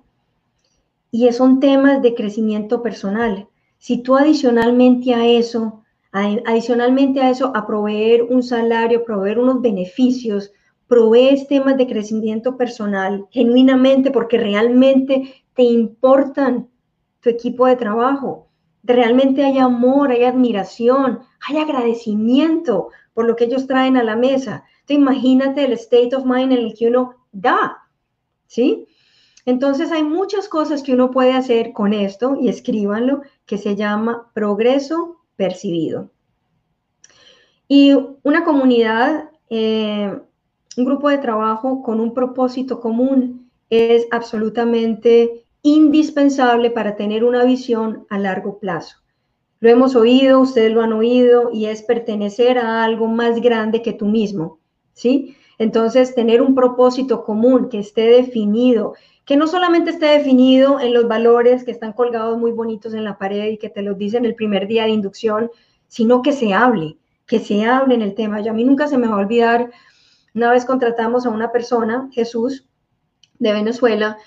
[1.10, 3.48] Y son temas de crecimiento personal.
[3.78, 10.52] Si tú adicionalmente a eso Adicionalmente a eso, a proveer un salario, proveer unos beneficios,
[10.86, 16.68] provees temas de crecimiento personal genuinamente porque realmente te importan
[17.20, 18.46] tu equipo de trabajo.
[18.84, 24.64] Realmente hay amor, hay admiración, hay agradecimiento por lo que ellos traen a la mesa.
[24.80, 27.78] Entonces, imagínate el state of mind en el que uno da,
[28.46, 28.86] ¿sí?
[29.46, 34.30] Entonces hay muchas cosas que uno puede hacer con esto y escríbanlo, que se llama
[34.34, 36.10] progreso percibido.
[37.68, 40.18] Y una comunidad, eh,
[40.76, 48.06] un grupo de trabajo con un propósito común es absolutamente indispensable para tener una visión
[48.10, 48.98] a largo plazo.
[49.60, 53.94] Lo hemos oído, ustedes lo han oído, y es pertenecer a algo más grande que
[53.94, 54.60] tú mismo,
[54.92, 55.36] ¿sí?
[55.58, 58.92] Entonces, tener un propósito común que esté definido,
[59.24, 63.16] que no solamente esté definido en los valores que están colgados muy bonitos en la
[63.16, 65.50] pared y que te los dicen el primer día de inducción,
[65.88, 68.42] sino que se hable, que se hable en el tema.
[68.42, 69.70] Yo a mí nunca se me va a olvidar,
[70.34, 72.68] una vez contratamos a una persona, Jesús,
[73.38, 74.18] de Venezuela,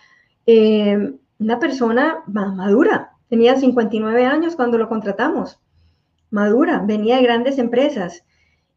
[0.48, 5.60] eh, una persona madura, tenía 59 años cuando lo contratamos,
[6.30, 8.24] madura, venía de grandes empresas.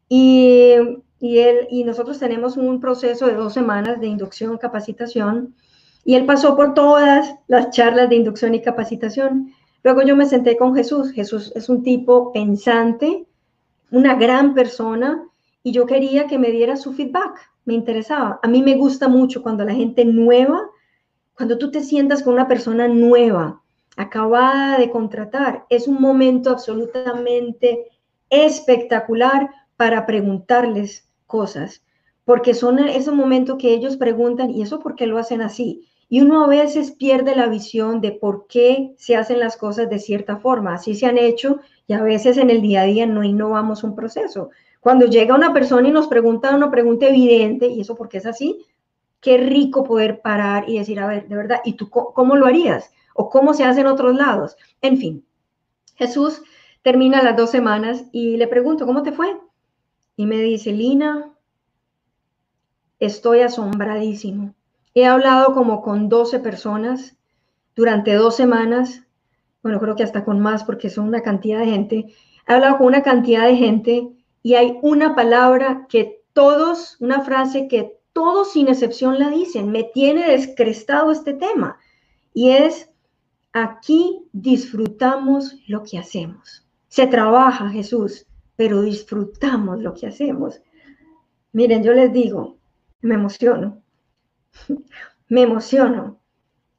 [0.07, 0.75] Y,
[1.19, 5.55] y, él, y nosotros tenemos un proceso de dos semanas de inducción, capacitación,
[6.03, 9.53] y él pasó por todas las charlas de inducción y capacitación.
[9.83, 11.11] Luego yo me senté con Jesús.
[11.11, 13.27] Jesús es un tipo pensante,
[13.91, 15.23] una gran persona,
[15.63, 17.51] y yo quería que me diera su feedback.
[17.65, 18.39] Me interesaba.
[18.41, 20.59] A mí me gusta mucho cuando la gente nueva,
[21.41, 23.63] cuando tú te sientas con una persona nueva,
[23.97, 27.87] acabada de contratar, es un momento absolutamente
[28.29, 31.81] espectacular para preguntarles cosas,
[32.25, 35.89] porque son esos momentos que ellos preguntan, ¿y eso por qué lo hacen así?
[36.09, 39.97] Y uno a veces pierde la visión de por qué se hacen las cosas de
[39.97, 40.75] cierta forma.
[40.75, 43.95] Así se han hecho y a veces en el día a día no innovamos un
[43.95, 44.51] proceso.
[44.79, 48.63] Cuando llega una persona y nos pregunta una pregunta evidente, y eso porque es así,
[49.21, 52.91] qué rico poder parar y decir, a ver, de verdad, ¿y tú cómo lo harías?
[53.13, 54.57] ¿O cómo se hace en otros lados?
[54.81, 55.25] En fin,
[55.95, 56.41] Jesús
[56.81, 59.39] termina las dos semanas y le pregunto, ¿cómo te fue?
[60.15, 61.31] Y me dice, Lina,
[62.99, 64.55] estoy asombradísimo
[64.93, 67.15] He hablado como con 12 personas
[67.75, 69.03] durante dos semanas,
[69.63, 72.13] bueno, creo que hasta con más porque son una cantidad de gente.
[72.47, 74.09] He hablado con una cantidad de gente
[74.43, 79.83] y hay una palabra que todos, una frase que todos sin excepción la dicen, me
[79.83, 81.77] tiene descrestado este tema
[82.33, 82.89] y es,
[83.53, 86.67] aquí disfrutamos lo que hacemos.
[86.87, 90.61] Se trabaja, Jesús, pero disfrutamos lo que hacemos.
[91.53, 92.57] Miren, yo les digo,
[93.01, 93.81] me emociono,
[95.29, 96.19] me emociono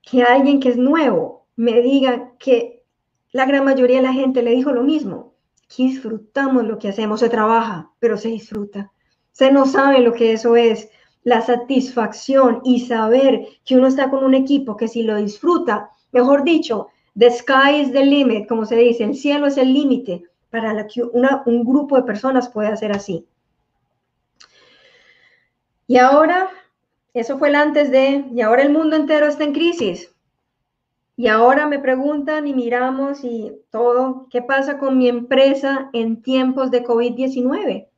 [0.03, 2.85] que alguien que es nuevo me diga que
[3.33, 5.35] la gran mayoría de la gente le dijo lo mismo.
[5.64, 8.93] Aquí disfrutamos lo que hacemos, se trabaja, pero se disfruta.
[9.30, 10.91] Se no sabe lo que eso es,
[11.24, 16.44] la satisfacción y saber que uno está con un equipo que si lo disfruta, mejor
[16.44, 20.72] dicho, the sky is the limit, como se dice, el cielo es el límite para
[20.74, 23.26] la que un grupo de personas puede hacer así.
[25.86, 26.48] Y ahora,
[27.14, 30.12] eso fue el antes de, y ahora el mundo entero está en crisis.
[31.16, 36.70] Y ahora me preguntan y miramos y todo, ¿qué pasa con mi empresa en tiempos
[36.70, 37.88] de COVID-19?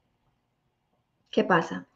[1.30, 1.86] ¿Qué pasa?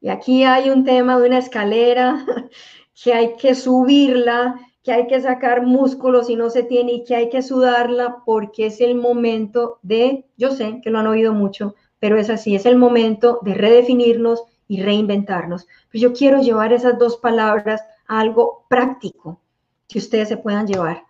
[0.00, 2.24] Y aquí hay un tema de una escalera
[3.02, 7.16] que hay que subirla, que hay que sacar músculos y no se tiene y que
[7.16, 11.74] hay que sudarla porque es el momento de, yo sé que lo han oído mucho,
[11.98, 15.66] pero es así, es el momento de redefinirnos y reinventarnos.
[15.90, 19.40] Pues yo quiero llevar esas dos palabras a algo práctico
[19.88, 21.04] que ustedes se puedan llevar.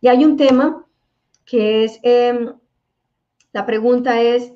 [0.00, 0.86] Y hay un tema
[1.44, 2.54] que es, em,
[3.52, 4.52] la pregunta es,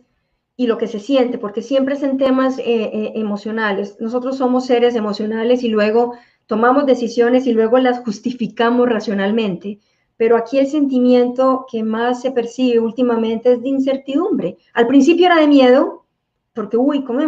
[0.56, 3.96] y lo que se siente, porque siempre es en temas eh, eh, emocionales.
[4.00, 6.14] Nosotros somos seres emocionales y luego
[6.46, 9.80] tomamos decisiones y luego las justificamos racionalmente.
[10.16, 14.58] Pero aquí el sentimiento que más se percibe últimamente es de incertidumbre.
[14.72, 16.04] Al principio era de miedo,
[16.52, 17.18] porque, uy, ¿cómo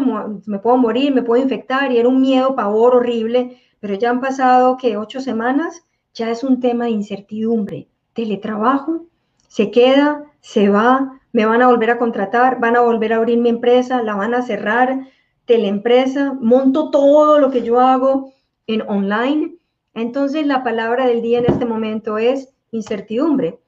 [0.47, 1.13] me, puedo morir?
[1.13, 5.21] Me puedo infectar y era un miedo, pavor horrible, pero ya han pasado que ocho
[5.21, 7.89] semanas, ya es un tema de incertidumbre.
[8.13, 9.07] Teletrabajo,
[9.49, 13.37] se queda, se va, me van a volver a contratar, van a volver a abrir
[13.37, 15.07] mi empresa, la van a cerrar,
[15.45, 18.33] teleempresa, monto todo lo que yo hago
[18.67, 19.59] en online.
[19.93, 23.61] Entonces la palabra del día en este momento es incertidumbre.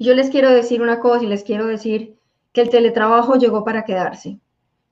[0.00, 2.16] Yo les quiero decir una cosa y les quiero decir
[2.52, 4.40] que el teletrabajo llegó para quedarse.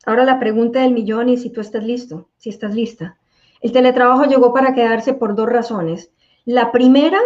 [0.06, 3.18] Ahora la pregunta del millón es si tú estás listo, si estás lista.
[3.60, 6.12] El teletrabajo llegó para quedarse por dos razones.
[6.44, 7.18] La primera,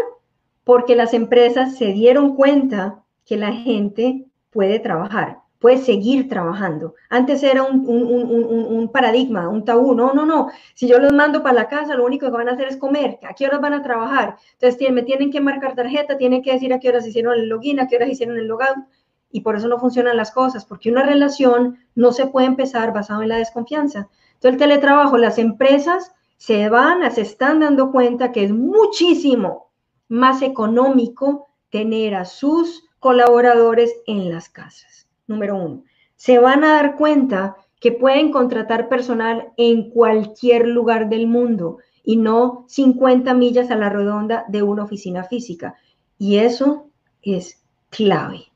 [0.64, 6.94] porque las empresas se dieron cuenta que la gente puede trabajar, puede seguir trabajando.
[7.08, 9.94] Antes era un, un, paradigma, un tabú.
[9.94, 10.48] No, no, no.
[10.74, 13.18] Si yo los mando para la casa, lo único que van a hacer es comer.
[13.22, 14.36] ¿A qué horas van a trabajar?
[14.54, 17.80] Entonces me tienen que marcar tarjeta, tienen que decir a qué horas hicieron el login,
[17.80, 18.86] a qué horas hicieron el logout
[19.32, 23.22] y por eso no funcionan las cosas, porque una relación no se puede empezar basado
[23.22, 24.08] en la desconfianza.
[24.34, 29.70] Entonces el teletrabajo, las empresas se van, se están dando cuenta que es muchísimo
[30.08, 35.08] más económico tener a sus colaboradores en las casas.
[35.26, 35.82] Número uno,
[36.14, 42.14] se van a dar cuenta que pueden contratar personal en cualquier lugar del mundo y
[42.14, 45.74] no 50 millas a la redonda de una oficina física.
[46.16, 46.90] Y eso
[47.22, 48.52] es clave.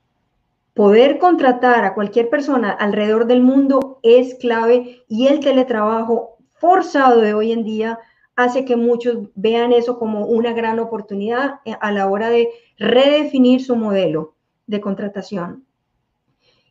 [0.75, 7.35] Poder contratar a cualquier persona alrededor del mundo es clave y el teletrabajo forzado de
[7.35, 7.99] hoy en día
[8.37, 13.61] hace que muchos vean eso como una gran oportunidad eh, a la hora de redefinir
[13.61, 14.36] su modelo
[14.67, 15.65] de contratación.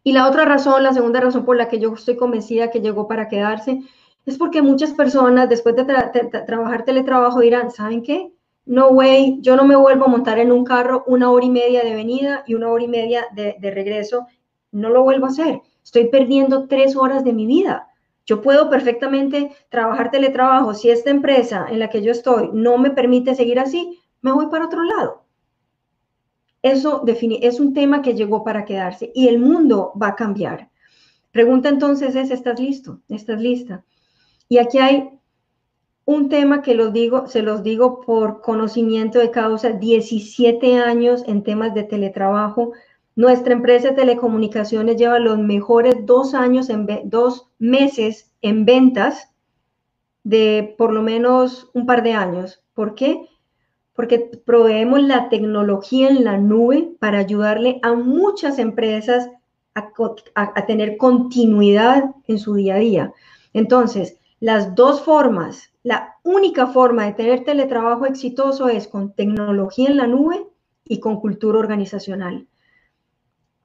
[0.04, 3.08] Y la otra razón, la segunda razón por la que yo estoy convencida que llegó
[3.08, 3.82] para quedarse,
[4.26, 5.86] es porque muchas personas después de
[6.46, 8.32] trabajar teletrabajo dirán, ¿saben qué?
[8.66, 11.84] no way, yo no me vuelvo a montar en un carro una hora y media
[11.84, 14.28] de venida y una hora y media de, regreso,
[14.72, 15.62] no lo vuelvo a hacer.
[15.84, 17.88] Estoy perdiendo tres horas de mi vida.
[18.26, 20.74] Yo puedo perfectamente trabajar teletrabajo.
[20.74, 24.48] Si esta empresa en la que yo estoy no me permite seguir así, me voy
[24.48, 25.25] para otro lado.
[26.66, 30.72] Eso es un tema que llegó para quedarse y el mundo va a cambiar.
[31.32, 33.02] Pregunta entonces es, ¿estás listo?
[33.08, 33.86] ¿Estás lista?
[34.50, 35.12] Y aquí hay
[36.06, 41.44] un tema que los digo, se los digo por conocimiento de causa, 17 años en
[41.44, 42.72] temas de teletrabajo.
[43.16, 49.30] Nuestra empresa de telecomunicaciones lleva los mejores dos años, en dos meses en ventas
[50.24, 52.64] de por lo menos un par de años.
[52.74, 53.22] ¿Por qué?
[53.96, 59.30] Porque proveemos la tecnología en la nube para ayudarle a muchas empresas
[59.74, 59.92] a,
[60.36, 63.14] a tener continuidad en su día a día.
[63.54, 69.98] Entonces, las dos formas la única forma de tener teletrabajo exitoso es con tecnología en
[69.98, 70.48] la nube
[70.84, 72.48] y con cultura organizacional.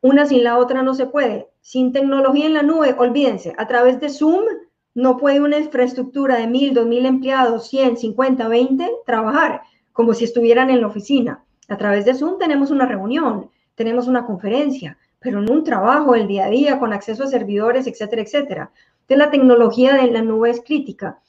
[0.03, 1.49] Una sin la otra no se puede.
[1.62, 4.45] Sin tecnología en la nube, olvídense, a través de Zoom
[4.93, 9.62] No puede una infraestructura de mil, dos mil empleados, 100, 50, 20 trabajar
[9.93, 11.45] como si estuvieran en la oficina.
[11.68, 16.26] A través de Zoom tenemos una reunión, tenemos una conferencia, pero en un trabajo el
[16.26, 18.70] día a día con acceso a servidores, etcétera, etcétera.
[19.03, 21.20] Entonces la tecnología de la nube es crítica.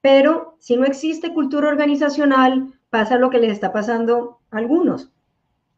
[0.00, 5.10] Pero si no existe cultura organizacional, pasa lo que les está pasando a algunos,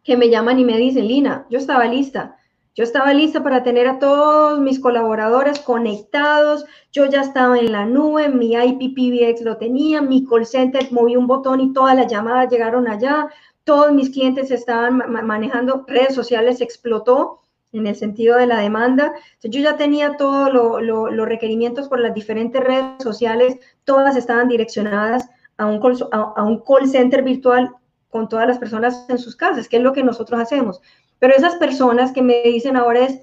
[0.02, 2.36] que me llaman y me dicen, Lina, yo estaba lista,
[2.74, 7.86] yo estaba lista para tener a todos mis colaboradores conectados, yo ya estaba en la
[7.86, 12.50] nube, mi IPPBX lo tenía, mi call center moví un botón y todas las llamadas
[12.50, 13.28] llegaron allá,
[13.62, 17.40] todos mis clientes estaban manejando, redes sociales explotó
[17.72, 19.14] en el sentido de la demanda.
[19.42, 25.66] yo ya tenía todos los requerimientos por las diferentes redes sociales, todas estaban direccionadas a
[25.66, 25.80] un,
[26.12, 27.72] a un call center virtual
[28.10, 30.80] con todas las personas en sus casas, que es lo que nosotros hacemos.
[31.24, 33.22] Pero esas personas que me dicen ahora es,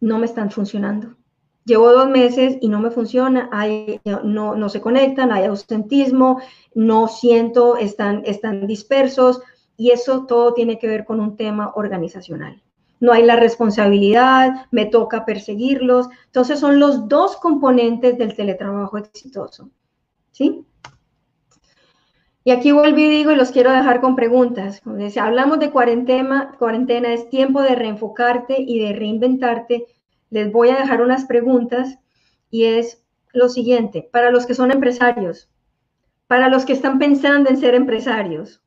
[0.00, 1.14] no me están funcionando.
[1.64, 6.40] Llevo dos meses y no me funciona, hay, no, no se conectan, hay ausentismo,
[6.74, 9.40] no siento, están, están dispersos
[9.76, 12.60] y eso todo tiene que ver con un tema organizacional.
[12.98, 16.08] No hay la responsabilidad, me toca perseguirlos.
[16.26, 19.70] Entonces son los dos componentes del teletrabajo exitoso.
[20.32, 20.66] ¿Sí?
[22.44, 24.80] Y aquí y digo, y los quiero dejar con preguntas.
[24.80, 29.86] Como si hablamos de cuarentena, cuarentena, es tiempo de reenfocarte y de reinventarte.
[30.30, 31.98] Les voy a dejar unas preguntas
[32.50, 35.48] y es lo siguiente, para los que son empresarios,
[36.26, 38.62] para los que están pensando en ser empresarios,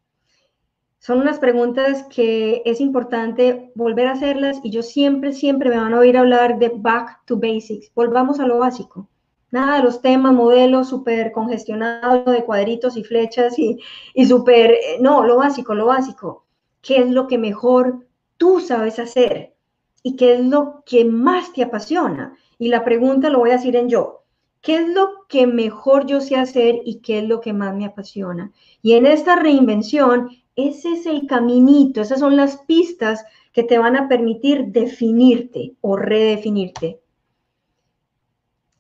[1.06, 5.94] son unas preguntas que es importante volver a hacerlas y yo siempre, siempre me van
[5.94, 7.94] a oír hablar de back to basics.
[7.94, 9.08] Volvamos a lo básico.
[9.56, 13.80] Nada de los temas, modelos súper congestionados de cuadritos y flechas y,
[14.14, 16.46] y súper, eh, no, lo básico, lo básico.
[16.82, 19.56] ¿Qué es lo que mejor tú sabes hacer?
[20.04, 22.36] ¿Y qué es lo que más te apasiona?
[22.60, 24.24] Y la pregunta lo voy a decir en yo.
[24.60, 27.86] ¿Qué es lo que mejor yo sé hacer y qué es lo que más me
[27.86, 28.52] apasiona?
[28.82, 33.96] Y en esta reinvención, ese es el caminito, esas son las pistas que te van
[33.96, 37.00] a permitir definirte o redefinirte.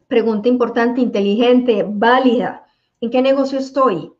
[0.07, 2.65] Pregunta importante, inteligente, válida.
[3.01, 4.13] ¿En qué negocio estoy?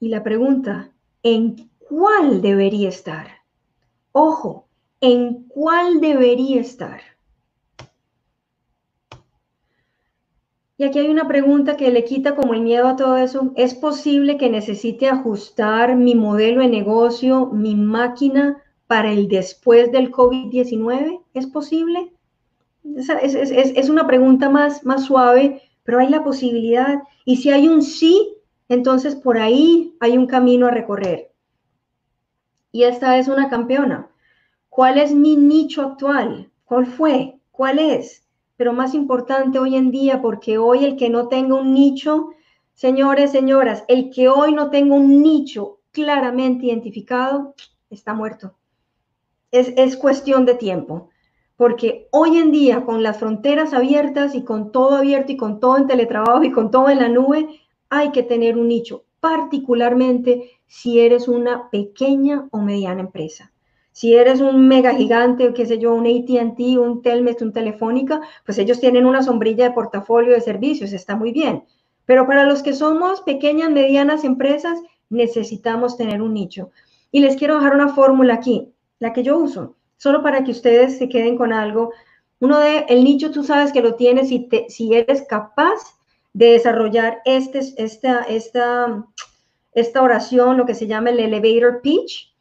[0.00, 3.28] Y la pregunta, ¿en cuál debería estar?
[4.12, 4.66] Ojo,
[5.00, 7.00] ¿en cuál debería estar?
[10.76, 13.52] Y aquí hay una pregunta que le quita como el miedo a todo eso.
[13.56, 20.10] ¿Es posible que necesite ajustar mi modelo de negocio, mi máquina para el después del
[20.10, 21.22] COVID-19?
[21.34, 22.12] ¿Es posible?
[22.84, 27.02] Es, una pregunta más, más suave, pero hay la posibilidad.
[27.24, 28.36] Y si hay un sí,
[28.68, 31.32] entonces por ahí hay un camino a recorrer.
[32.72, 34.10] Y esta es una campeona.
[34.68, 36.50] ¿Cuál es mi nicho actual?
[36.64, 37.38] ¿Cuál fue?
[37.50, 38.26] ¿Cuál es?
[38.56, 42.30] Pero más importante hoy en día, porque hoy el que no tenga un nicho,
[42.74, 47.54] señores, señoras, el que hoy no tenga un nicho claramente identificado,
[47.90, 48.54] está muerto.
[49.50, 51.10] Es, es cuestión de tiempo
[51.62, 55.76] porque hoy en día con las fronteras abiertas y con todo abierto y con todo
[55.76, 57.46] en teletrabajo y con todo en la nube,
[57.88, 63.52] hay que tener un nicho, particularmente si eres una pequeña o mediana empresa.
[63.92, 68.58] Si eres un mega gigante, qué sé yo, un ATT, un Telmex, un Telefónica, pues
[68.58, 71.62] ellos tienen una sombrilla de portafolio de servicios, está muy bien.
[72.06, 76.72] Pero para los que somos pequeñas, medianas empresas, necesitamos tener un nicho.
[77.12, 80.98] Y les quiero dejar una fórmula aquí, la que yo uso solo para que ustedes
[80.98, 81.92] se queden con algo.
[82.40, 85.78] Uno de el nicho tú sabes que lo tienes si, te, si eres capaz
[86.32, 89.06] de desarrollar este, esta, esta,
[89.74, 92.34] esta oración, lo que se llama el elevator pitch,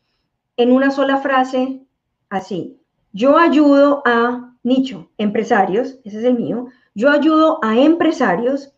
[0.58, 1.86] en una sola frase,
[2.32, 2.80] así.
[3.14, 8.74] Yo ayudo a nicho, empresarios, ese es el mío, yo ayudo a empresarios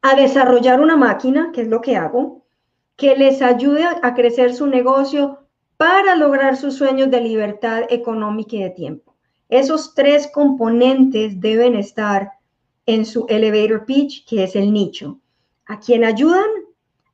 [0.00, 2.44] a desarrollar una máquina, que es lo que hago,
[2.94, 5.47] que les ayude a crecer su negocio
[5.78, 9.14] para lograr sus sueños de libertad económica y de tiempo.
[9.48, 12.32] Esos tres componentes deben estar
[12.84, 15.20] en su elevator pitch, que es el nicho.
[15.66, 16.50] ¿A quién ayudan?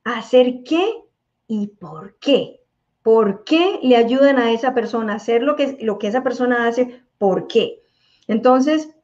[0.03, 1.03] ¿A hacer qué
[1.47, 2.59] y por qué?
[3.03, 6.67] ¿Por qué le ayudan a esa persona a hacer lo que, lo que esa persona
[6.67, 7.03] hace?
[7.19, 7.83] ¿Por qué?
[8.27, 8.94] Entonces,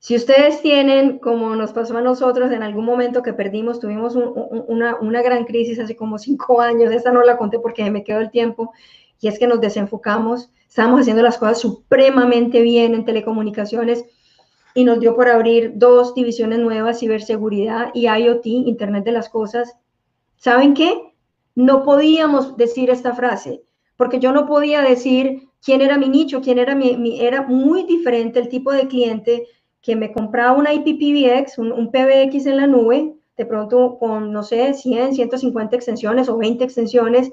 [0.00, 4.96] si ustedes tienen, como nos pasó a nosotros en algún momento que perdimos, tuvimos una,
[4.96, 8.30] una, gran crisis hace como cinco años, esta no la conté porque me quedó el
[8.30, 8.72] tiempo,
[9.20, 14.04] y es que nos desenfocamos, estábamos haciendo las cosas supremamente bien en telecomunicaciones
[14.74, 19.76] y nos dio por abrir dos divisiones nuevas, ciberseguridad y IoT, Internet de las Cosas.
[20.36, 21.14] ¿Saben qué?
[21.56, 23.62] No podíamos decir esta frase,
[23.96, 27.82] porque yo no podía decir quién era mi nicho, quién era mi, mi era muy
[27.82, 29.48] diferente el tipo de cliente,
[29.88, 34.42] que me compraba una IPPBX, un, un PBX en la nube, de pronto con, no
[34.42, 37.32] sé, 100, 150 extensiones o 20 extensiones,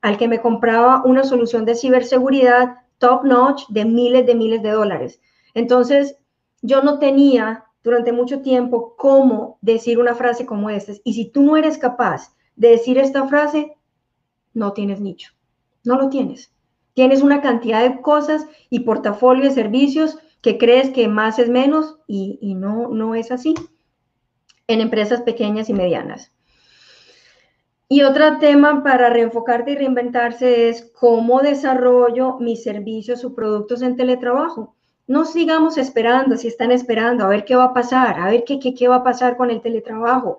[0.00, 4.70] al que me compraba una solución de ciberseguridad top notch de miles de miles de
[4.72, 5.20] dólares.
[5.54, 6.16] Entonces,
[6.60, 10.94] yo no tenía durante mucho tiempo cómo decir una frase como esta.
[11.04, 13.76] Y si tú no eres capaz de decir esta frase,
[14.54, 15.34] no tienes nicho.
[15.84, 16.52] No lo tienes.
[16.94, 21.96] Tienes una cantidad de cosas y portafolio de servicios que crees que más es menos
[22.06, 23.54] y, no, no es así
[24.66, 26.32] en empresas pequeñas y medianas.
[27.88, 33.96] Y otro tema para reenfocarte y reinventarse es cómo desarrollo mis servicios o productos en
[33.96, 34.74] teletrabajo.
[35.06, 38.58] No sigamos esperando, si están esperando, a ver qué va a pasar, a ver qué,
[38.58, 40.38] qué, qué va a pasar con el teletrabajo.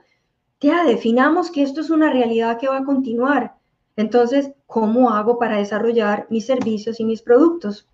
[0.59, 3.55] Ya definamos que esto es una realidad que va a continuar.
[3.95, 7.87] Entonces, ¿cómo hago para desarrollar mis servicios y mis productos?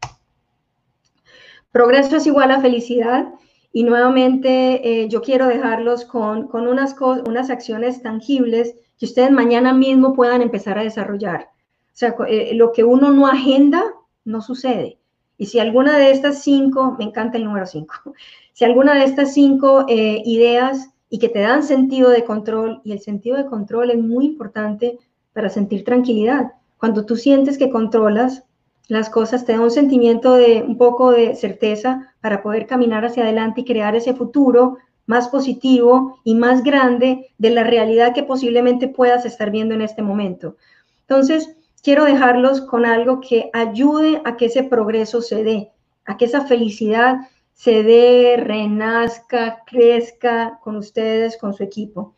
[1.71, 3.27] Progreso es igual a felicidad
[3.71, 6.95] y nuevamente eh, yo quiero dejarlos con, con unas,
[7.27, 11.49] unas acciones tangibles que ustedes mañana mismo puedan empezar a desarrollar.
[11.93, 13.83] O sea, eh, lo que uno no agenda
[14.25, 14.97] no sucede.
[15.37, 17.93] Y si alguna de estas cinco, me encanta el número cinco,
[18.53, 22.91] si alguna de estas cinco eh, ideas y que te dan sentido de control, y
[22.91, 24.99] el sentido de control es muy importante
[25.33, 26.51] para sentir tranquilidad.
[26.77, 28.43] Cuando tú sientes que controlas
[28.89, 33.23] las cosas, te da un sentimiento de un poco de certeza para poder caminar hacia
[33.23, 38.87] adelante y crear ese futuro más positivo y más grande de la realidad que posiblemente
[38.87, 40.55] puedas estar viendo en este momento.
[41.01, 45.71] Entonces, quiero dejarlos con algo que ayude a que ese progreso se dé,
[46.05, 47.17] a que esa felicidad
[47.53, 52.15] se dé, renazca, crezca con ustedes, con su equipo.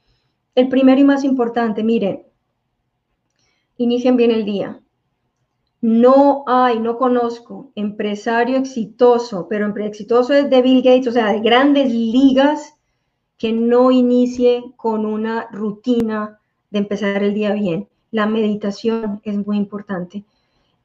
[0.55, 2.24] El primero y más importante, miren,
[3.76, 4.80] inicien bien el día.
[5.82, 11.39] No hay, no conozco empresario exitoso, pero exitoso es de Bill Gates, o sea, de
[11.39, 12.75] grandes ligas,
[13.38, 17.88] que no inicie con una rutina de empezar el día bien.
[18.11, 20.23] La meditación es muy importante.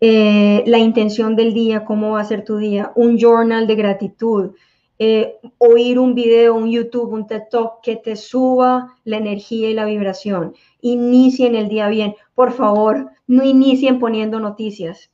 [0.01, 4.53] Eh, la intención del día, cómo va a ser tu día, un journal de gratitud,
[4.99, 9.75] eh, oír un video, un YouTube, un TED Talk que te suba la energía y
[9.75, 10.55] la vibración.
[10.81, 12.15] Inicien el día bien.
[12.35, 15.11] Por favor, no inicien poniendo noticias.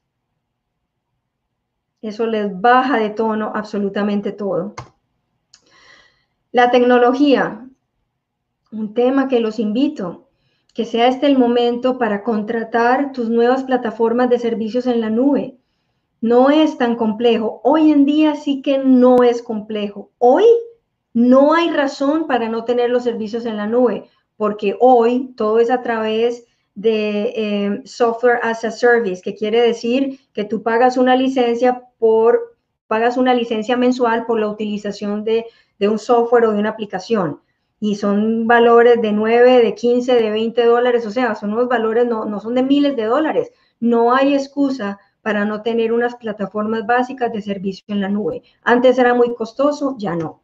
[2.00, 4.74] Eso les baja de tono absolutamente todo.
[6.50, 7.66] La tecnología,
[8.72, 10.28] un tema que los invito
[10.74, 15.58] que sea este el momento para contratar tus nuevas plataformas de servicios en la nube.
[16.20, 17.60] No es tan complejo.
[17.64, 20.10] Hoy en día sí que no es complejo.
[20.18, 20.44] Hoy
[21.12, 24.08] no hay razón para no tener los servicios en la nube,
[24.42, 30.18] porque hoy todo es a través de eh, software as a service, que quiere decir
[30.32, 32.56] que tú pagas una licencia por,
[32.88, 35.46] pagas una licencia mensual por la utilización de,
[35.78, 37.40] de un software o de una aplicación
[37.78, 42.04] y son valores de 9, de 15, de 20 dólares, o sea, son unos valores,
[42.08, 43.52] no, no son de miles de dólares.
[43.78, 48.42] No hay excusa para no tener unas plataformas básicas de servicio en la nube.
[48.64, 50.42] Antes era muy costoso, ya no.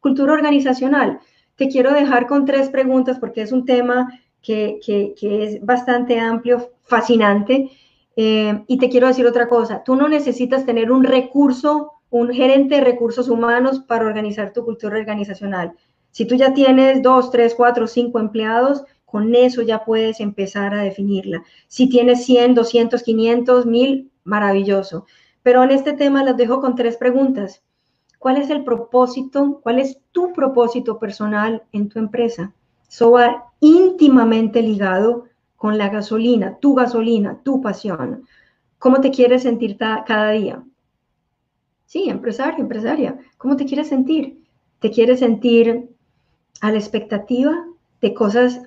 [0.00, 1.20] Cultura organizacional.
[1.56, 4.80] Te quiero dejar con tres preguntas porque es un tema que,
[5.20, 7.70] es bastante amplio, fascinante.
[8.16, 12.74] Eh, y te quiero decir otra cosa, tú no necesitas tener un recurso, un gerente
[12.74, 15.72] de recursos humanos para organizar tu cultura organizacional.
[16.10, 20.82] Si tú ya tienes dos, tres, cuatro, cinco empleados, con eso ya puedes empezar a
[20.82, 21.42] definirla.
[21.68, 25.06] Si tienes 100, 200, 500, 1000, maravilloso.
[25.42, 27.62] Pero en este tema las dejo con tres preguntas.
[28.22, 29.58] ¿Cuál es el propósito?
[29.64, 32.52] ¿Cuál es tu propósito personal en tu empresa?
[32.88, 35.24] Eso va íntimamente ligado
[35.56, 38.22] con la gasolina, tu gasolina, tu pasión.
[38.78, 40.62] ¿Cómo te quieres sentir cada día?
[41.86, 43.18] Sí, empresario, empresaria.
[43.38, 44.44] ¿Cómo te quieres sentir?
[44.78, 45.88] ¿Te quieres sentir
[46.60, 47.66] a la expectativa
[48.00, 48.62] de cosas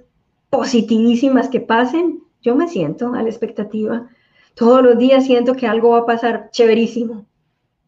[0.50, 4.10] positivísimas que pasen, yo me siento a la expectativa.
[4.54, 7.26] Todos los días siento que algo va a pasar chéverísimo.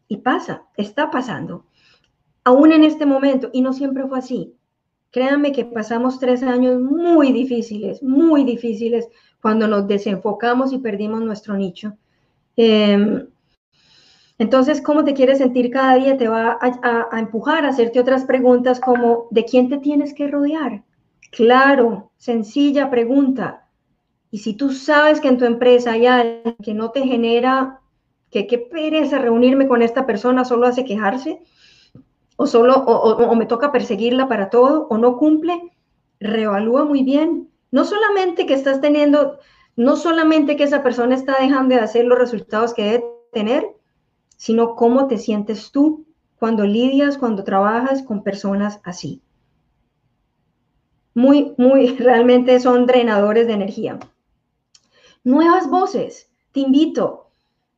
[0.08, 1.66] Y pasa, está pasando.
[2.44, 4.54] Aún en este momento, y no siempre fue así.
[5.10, 9.08] Créanme que pasamos tres años muy difíciles, muy difíciles,
[9.40, 11.94] cuando nos desenfocamos y perdimos nuestro nicho.
[12.56, 13.26] Eh,
[14.38, 18.78] entonces, cómo te quieres sentir cada día te va a, empujar a hacerte otras preguntas
[18.78, 20.84] como, ¿de quién te tienes que rodear?
[21.32, 23.68] Claro, sencilla pregunta.
[24.30, 27.80] Y si tú sabes que en tu empresa hay alguien que no te genera,
[28.30, 31.40] que qué pereza reunirme con esta persona, solo hace quejarse,
[32.36, 35.72] o solo, o, me toca perseguirla para todo, o no cumple,
[36.20, 37.50] reevalúa muy bien.
[37.70, 39.38] No solamente que estás teniendo,
[39.76, 43.66] no solamente que esa persona está dejando de hacer los resultados que debe tener,
[44.36, 46.06] sino cómo te sientes tú
[46.38, 49.20] cuando lidias, cuando trabajas con personas así.
[51.14, 53.98] Muy, muy, realmente son drenadores de energía.
[55.24, 57.27] Nuevas voces, te invito,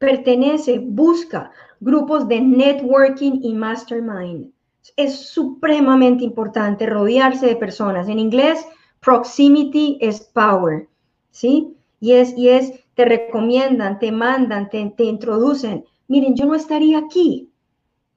[0.01, 4.51] pertenece, busca grupos de networking y mastermind.
[4.97, 8.09] Es supremamente importante rodearse de personas.
[8.09, 8.67] En inglés,
[9.01, 10.89] proximity is power,
[11.31, 11.77] ¿sí?
[12.01, 15.85] Y es, y es, te recomiendan, te mandan, te, te introducen.
[16.09, 17.51] Miren, yo no estaría aquí.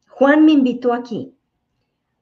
[0.08, 1.36] Juan me invitó aquí.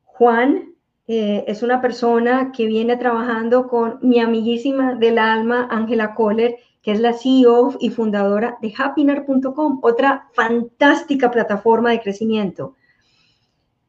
[0.05, 0.73] Juan
[1.07, 6.91] eh, es una persona que viene trabajando con mi amiguísima del alma, Ángela Kohler, que
[6.91, 12.75] es la CEO y fundadora de happinar.com, otra fantástica plataforma de crecimiento.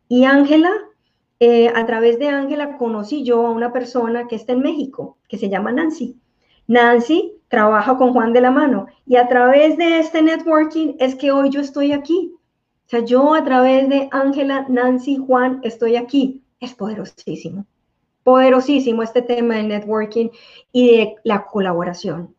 [0.08, 0.70] Y Ángela,
[1.40, 5.38] eh, a través de Ángela conocí yo a una persona que está en México, que
[5.38, 6.20] se llama Nancy.
[6.66, 11.32] Nancy trabaja con Juan de la mano y a través de este networking es que
[11.32, 12.34] hoy yo estoy aquí.
[12.86, 16.42] O sea, yo a través de Ángela, Nancy, Juan estoy aquí.
[16.60, 17.66] Es poderosísimo.
[18.22, 20.28] Poderosísimo este tema del networking
[20.70, 22.34] y de la colaboración.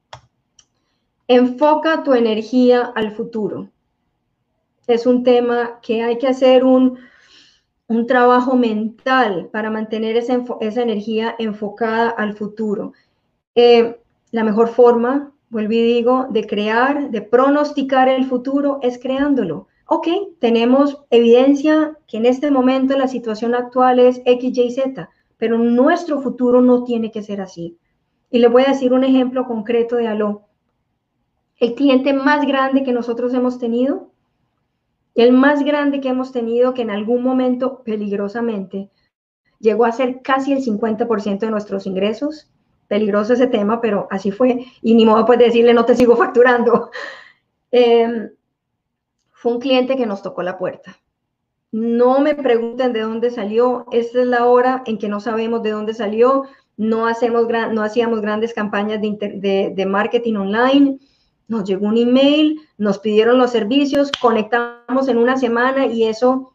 [1.33, 3.67] Enfoca tu energía al futuro.
[4.85, 6.99] Es un tema que hay que hacer un,
[7.87, 12.93] un trabajo mental para mantener esa, esa energía enfocada al futuro.
[13.55, 13.99] Eh,
[14.29, 19.67] la mejor forma, vuelvo y digo, de crear, de pronosticar el futuro es creándolo.
[19.87, 20.07] Ok,
[20.37, 26.21] tenemos evidencia que en este momento la situación actual es X, Y, Z, pero nuestro
[26.21, 27.79] futuro no tiene que ser así.
[28.29, 30.43] Y le voy a decir un ejemplo concreto de Aló.
[31.63, 34.11] El cliente más grande que nosotros hemos tenido,
[35.15, 38.89] el más grande que hemos tenido que en algún momento peligrosamente
[39.59, 42.51] llegó a ser casi el 50% de nuestros ingresos.
[42.89, 44.65] Peligroso ese tema, pero así fue.
[44.81, 46.91] Y ni modo pues decirle no te sigo facturando.
[47.71, 48.29] Em,
[49.31, 50.97] fue un cliente que nos tocó la puerta.
[51.71, 53.85] No me pregunten de dónde salió.
[53.93, 56.43] Esta es la hora en que no sabemos de dónde salió.
[56.75, 60.99] No, hacemos no hacíamos grandes campañas de, de marketing online
[61.47, 66.53] nos llegó un email, nos pidieron los servicios, conectamos en una semana y eso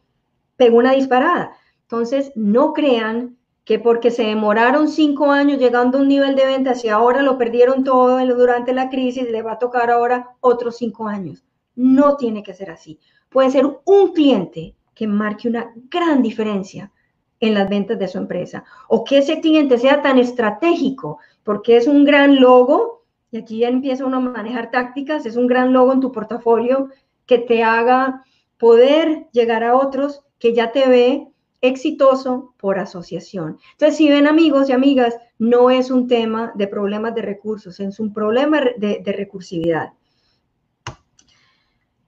[0.57, 1.53] pegó una disparada.
[1.83, 6.83] Entonces, no crean que porque se demoraron cinco años llegando a un nivel de ventas
[6.83, 11.07] y ahora lo perdieron todo durante la crisis, le va a tocar ahora otros cinco
[11.07, 11.43] años.
[11.75, 12.99] No tiene que ser así.
[13.29, 16.91] Puede ser un cliente que marque una gran diferencia
[17.39, 21.87] en las ventas de su empresa o que ese cliente sea tan estratégico porque es
[21.87, 22.98] un gran logo
[23.31, 26.89] y aquí empieza uno a manejar tácticas, es un gran logo en tu portafolio
[27.25, 28.23] que te haga
[28.57, 31.27] poder llegar a otros que ya te ve
[31.61, 33.57] exitoso por asociación.
[33.73, 37.99] Entonces, si ven amigos y amigas, no es un tema de problemas de recursos, es
[37.99, 39.93] un problema de, de recursividad.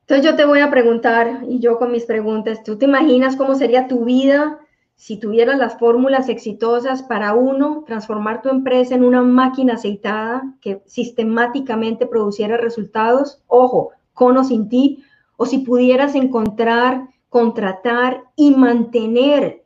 [0.02, 3.56] Entonces yo te voy a preguntar, y yo con mis preguntas, ¿tú te imaginas cómo
[3.56, 4.60] sería tu vida
[5.02, 10.84] si tuvieras las fórmulas exitosas para uno, transformar tu empresa en una máquina aceitada que
[10.86, 15.03] sistemáticamente produciera resultados, ojo, con o sin ti,
[15.38, 19.65] o si pudieras encontrar, contratar y mantener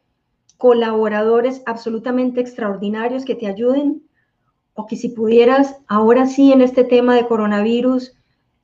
[0.56, 4.04] colaboradores absolutamente extraordinarios que te ayuden,
[4.74, 8.14] o que si pudieras, ahora sí, en este tema de coronavirus,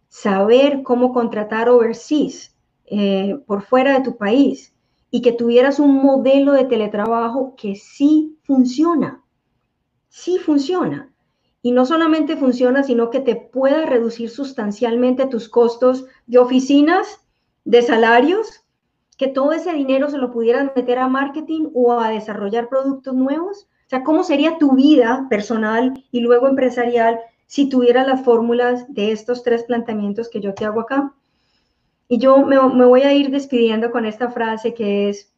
[0.07, 4.73] saber cómo contratar overseas, eh, por fuera de tu país,
[5.11, 9.21] y que tuvieras un modelo de teletrabajo que sí funciona,
[10.07, 11.09] sí funciona.
[11.61, 17.19] Y no solamente funciona, sino que te pueda reducir sustancialmente tus costos de oficinas,
[17.65, 18.63] de salarios,
[19.17, 23.67] que todo ese dinero se lo pudieras meter a marketing o a desarrollar productos nuevos.
[23.85, 29.11] O sea, ¿cómo sería tu vida personal y luego empresarial si tuvieras las fórmulas de
[29.11, 31.13] estos tres planteamientos que yo te hago acá?
[32.11, 35.33] Y yo me, voy a ir despidiendo con esta frase que es,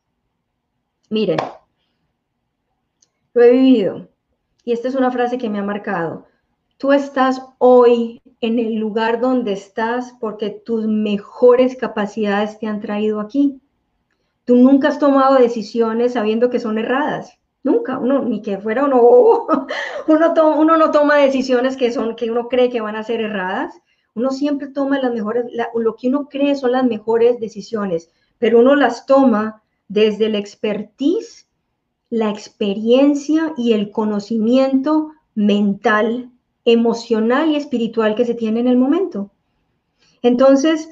[1.11, 1.37] miren,
[3.35, 4.07] lo he vivido
[4.65, 6.25] y esta es una frase que me ha marcado.
[6.79, 13.19] Tú estás hoy en el lugar donde estás porque tus mejores capacidades te han traído
[13.19, 13.61] aquí.
[14.43, 17.37] Tú nunca has tomado decisiones sabiendo que son erradas.
[17.61, 18.99] Nunca, uno, ni que fuera uno,
[20.07, 23.79] uno, uno no toma decisiones que son, que uno cree que van a ser erradas.
[24.15, 25.45] Uno siempre toma las mejores,
[25.75, 31.47] lo que uno cree son las mejores decisiones, pero uno las toma desde la expertise,
[32.09, 36.31] la experiencia y el conocimiento mental,
[36.65, 39.31] emocional y espiritual que se tiene en el momento.
[40.21, 40.89] Entonces,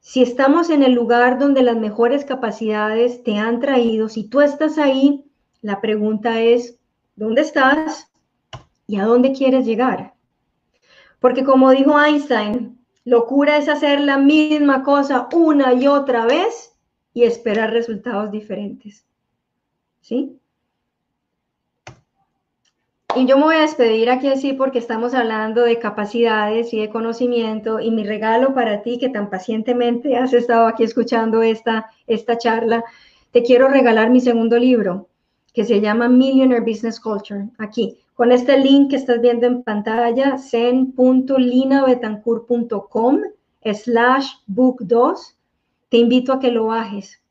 [0.00, 4.76] si estamos en el lugar donde las mejores capacidades te han traído, si tú estás
[4.76, 5.24] ahí,
[5.62, 6.78] la pregunta es,
[7.16, 8.10] ¿dónde estás?
[8.86, 10.11] ¿Y a dónde quieres llegar?
[11.22, 16.76] Porque como dijo Einstein, locura es hacer la misma cosa una y otra vez
[17.14, 19.06] y esperar resultados diferentes.
[20.00, 20.36] ¿Sí?
[23.14, 26.88] Y yo me voy a despedir aquí así porque estamos hablando de capacidades y de
[26.88, 32.36] conocimiento y mi regalo para ti que tan pacientemente has estado aquí escuchando esta, esta
[32.36, 32.82] charla,
[33.30, 35.08] te quiero regalar mi segundo libro
[35.54, 37.48] que se llama Millionaire Business Culture.
[37.58, 43.20] Aquí, con este link que estás viendo en pantalla, zen.linabetancourt.com
[43.72, 45.38] slash book 2,
[45.88, 47.22] te invito a que lo bajes.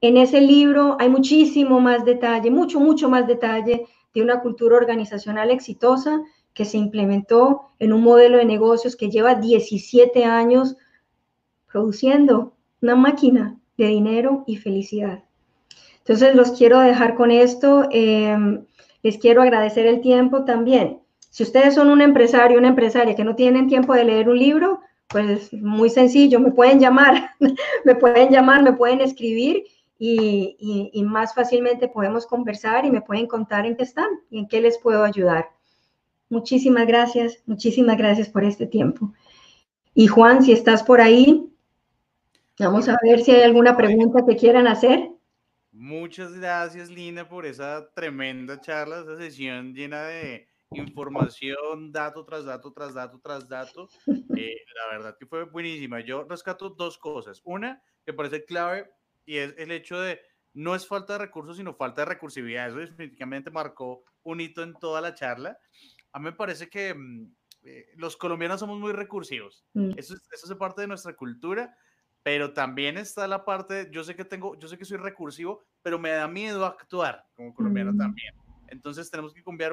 [0.00, 5.50] En ese libro hay muchísimo más detalle, mucho, mucho más detalle de una cultura organizacional
[5.50, 6.22] exitosa
[6.54, 10.76] que se implementó en un modelo de negocios que lleva 17 años
[11.70, 15.24] produciendo una máquina de dinero y felicidad.
[15.98, 17.86] Entonces, los quiero dejar con esto.
[17.90, 18.64] Em,
[19.02, 21.00] les quiero agradecer el tiempo también.
[21.30, 24.80] Si ustedes son un empresario, una empresaria que no tienen tiempo de leer un libro,
[25.08, 27.30] pues muy sencillo, me pueden llamar,
[27.84, 29.64] me pueden llamar, me pueden escribir
[29.98, 34.60] y, más fácilmente podemos conversar y me pueden contar en qué están y en qué
[34.60, 35.50] les puedo ayudar.
[36.30, 39.12] Muchísimas gracias, muchísimas gracias por este tiempo.
[39.94, 41.52] Y Juan, si estás por ahí,
[42.58, 45.10] vamos a ver si hay alguna pregunta que quieran hacer.
[45.80, 52.70] Muchas gracias, Lina, por esa tremenda charla, esa sesión llena de información, dato tras dato,
[52.70, 53.88] tras dato, tras dato.
[54.38, 56.00] Eh, la verdad que fue buenísima.
[56.00, 57.40] Yo rescato dos cosas.
[57.44, 58.90] Una, que parece clave
[59.24, 60.20] y es el hecho de
[60.52, 62.68] no es falta de recursos, sino falta de recursividad.
[62.68, 65.58] Eso definitivamente marcó un hito en toda la charla.
[66.12, 69.64] A mí me parece que mm, eh, los colombianos somos muy recursivos.
[69.72, 69.92] Mm.
[69.96, 71.74] Eso, eso es parte de nuestra cultura,
[72.22, 75.98] pero también está la parte, yo sé que tengo, yo sé que soy recursivo, pero
[75.98, 77.98] me da miedo actuar como colombiano mm.
[77.98, 78.34] también.
[78.68, 79.72] Entonces tenemos que confiar,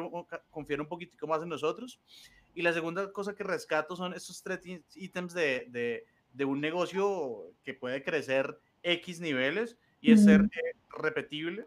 [0.50, 2.00] confiar un poquitico más en nosotros.
[2.56, 4.60] Y la segunda cosa que rescato son esos tres
[4.96, 10.76] ítems de, de, de un negocio que puede crecer X niveles y es ser eh,
[10.98, 11.66] repetible,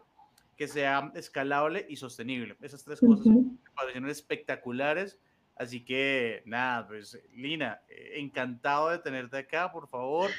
[0.57, 2.57] que sea escalable y sostenible.
[2.61, 5.19] Esas tres cosas me parecieron espectaculares.
[5.55, 10.31] Así que nada, pues Lina, eh, encantado de tenerte acá, por favor.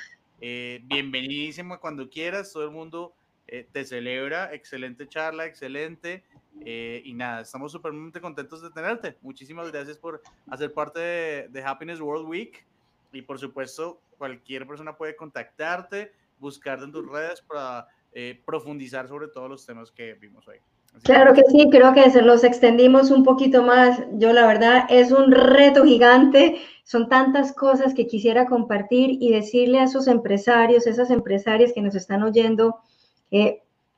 [0.45, 3.15] Eh, bienvenidísimo cuando quieras, todo el mundo
[3.47, 6.25] te celebra, excelente charla, excelente.
[6.65, 9.17] y nada, estamos súper contentos de tenerte.
[9.21, 12.65] Muchísimas gracias por hacer parte de, de Happiness World Week.
[13.13, 16.13] Y por supuesto, cualquier persona puede contactarte
[16.43, 20.59] buscar en tus redes para eh, profundizar sobre todos los temas que vimos hoy.
[21.03, 24.01] Claro que sí, creo que se los extendimos un poquito más.
[24.15, 26.61] Yo la verdad es un reto gigante.
[26.85, 31.95] Son tantas cosas que quisiera compartir y decirle a esos empresarios, esas empresarias que nos
[31.95, 32.77] están oyendo,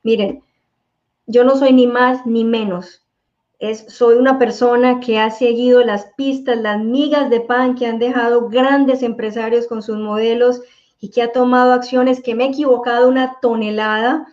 [0.03, 0.43] miren,
[1.27, 3.01] yo no soy ni más ni menos.
[3.57, 7.99] Es, soy una persona que ha seguido las pistas, las migas de pan que han
[7.99, 10.61] dejado grandes empresarios con sus modelos
[10.99, 14.27] y que ha tomado acciones que me he equivocado una tonelada,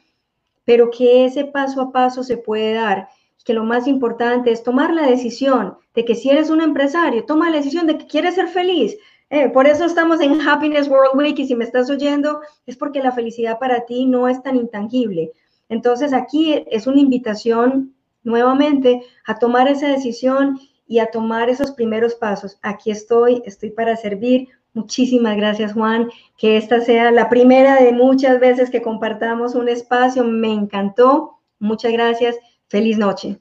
[0.64, 3.08] pero que ese paso a paso se puede dar.
[3.44, 7.50] Que lo más importante es tomar la decisión de que si eres un empresario, toma
[7.50, 8.96] la decisión de que quieres ser feliz.
[9.30, 13.02] Eh, por eso estamos en Happiness World Week y si me estás oyendo es porque
[13.02, 15.32] la felicidad para ti no es tan intangible.
[15.68, 22.14] Entonces aquí es una invitación nuevamente a tomar esa decisión y a tomar esos primeros
[22.14, 22.58] pasos.
[22.60, 24.48] Aquí estoy, estoy para servir.
[24.74, 26.10] Muchísimas gracias, Juan.
[26.38, 30.24] Que esta sea la primera de muchas veces que compartamos un espacio.
[30.24, 31.38] Me encantó.
[31.58, 32.36] Muchas gracias.
[32.68, 33.38] Feliz noche.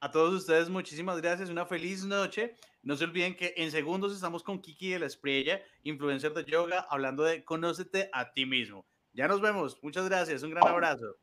[0.00, 1.50] A todos ustedes, muchísimas gracias.
[1.50, 2.56] Una feliz noche.
[2.82, 6.86] No se olviden que en segundos estamos con Kiki de la Espriella, influencer de yoga,
[6.90, 8.84] hablando de conócete a ti mismo.
[9.12, 9.78] Ya nos vemos.
[9.82, 10.42] Muchas gracias.
[10.42, 11.16] Un gran abrazo.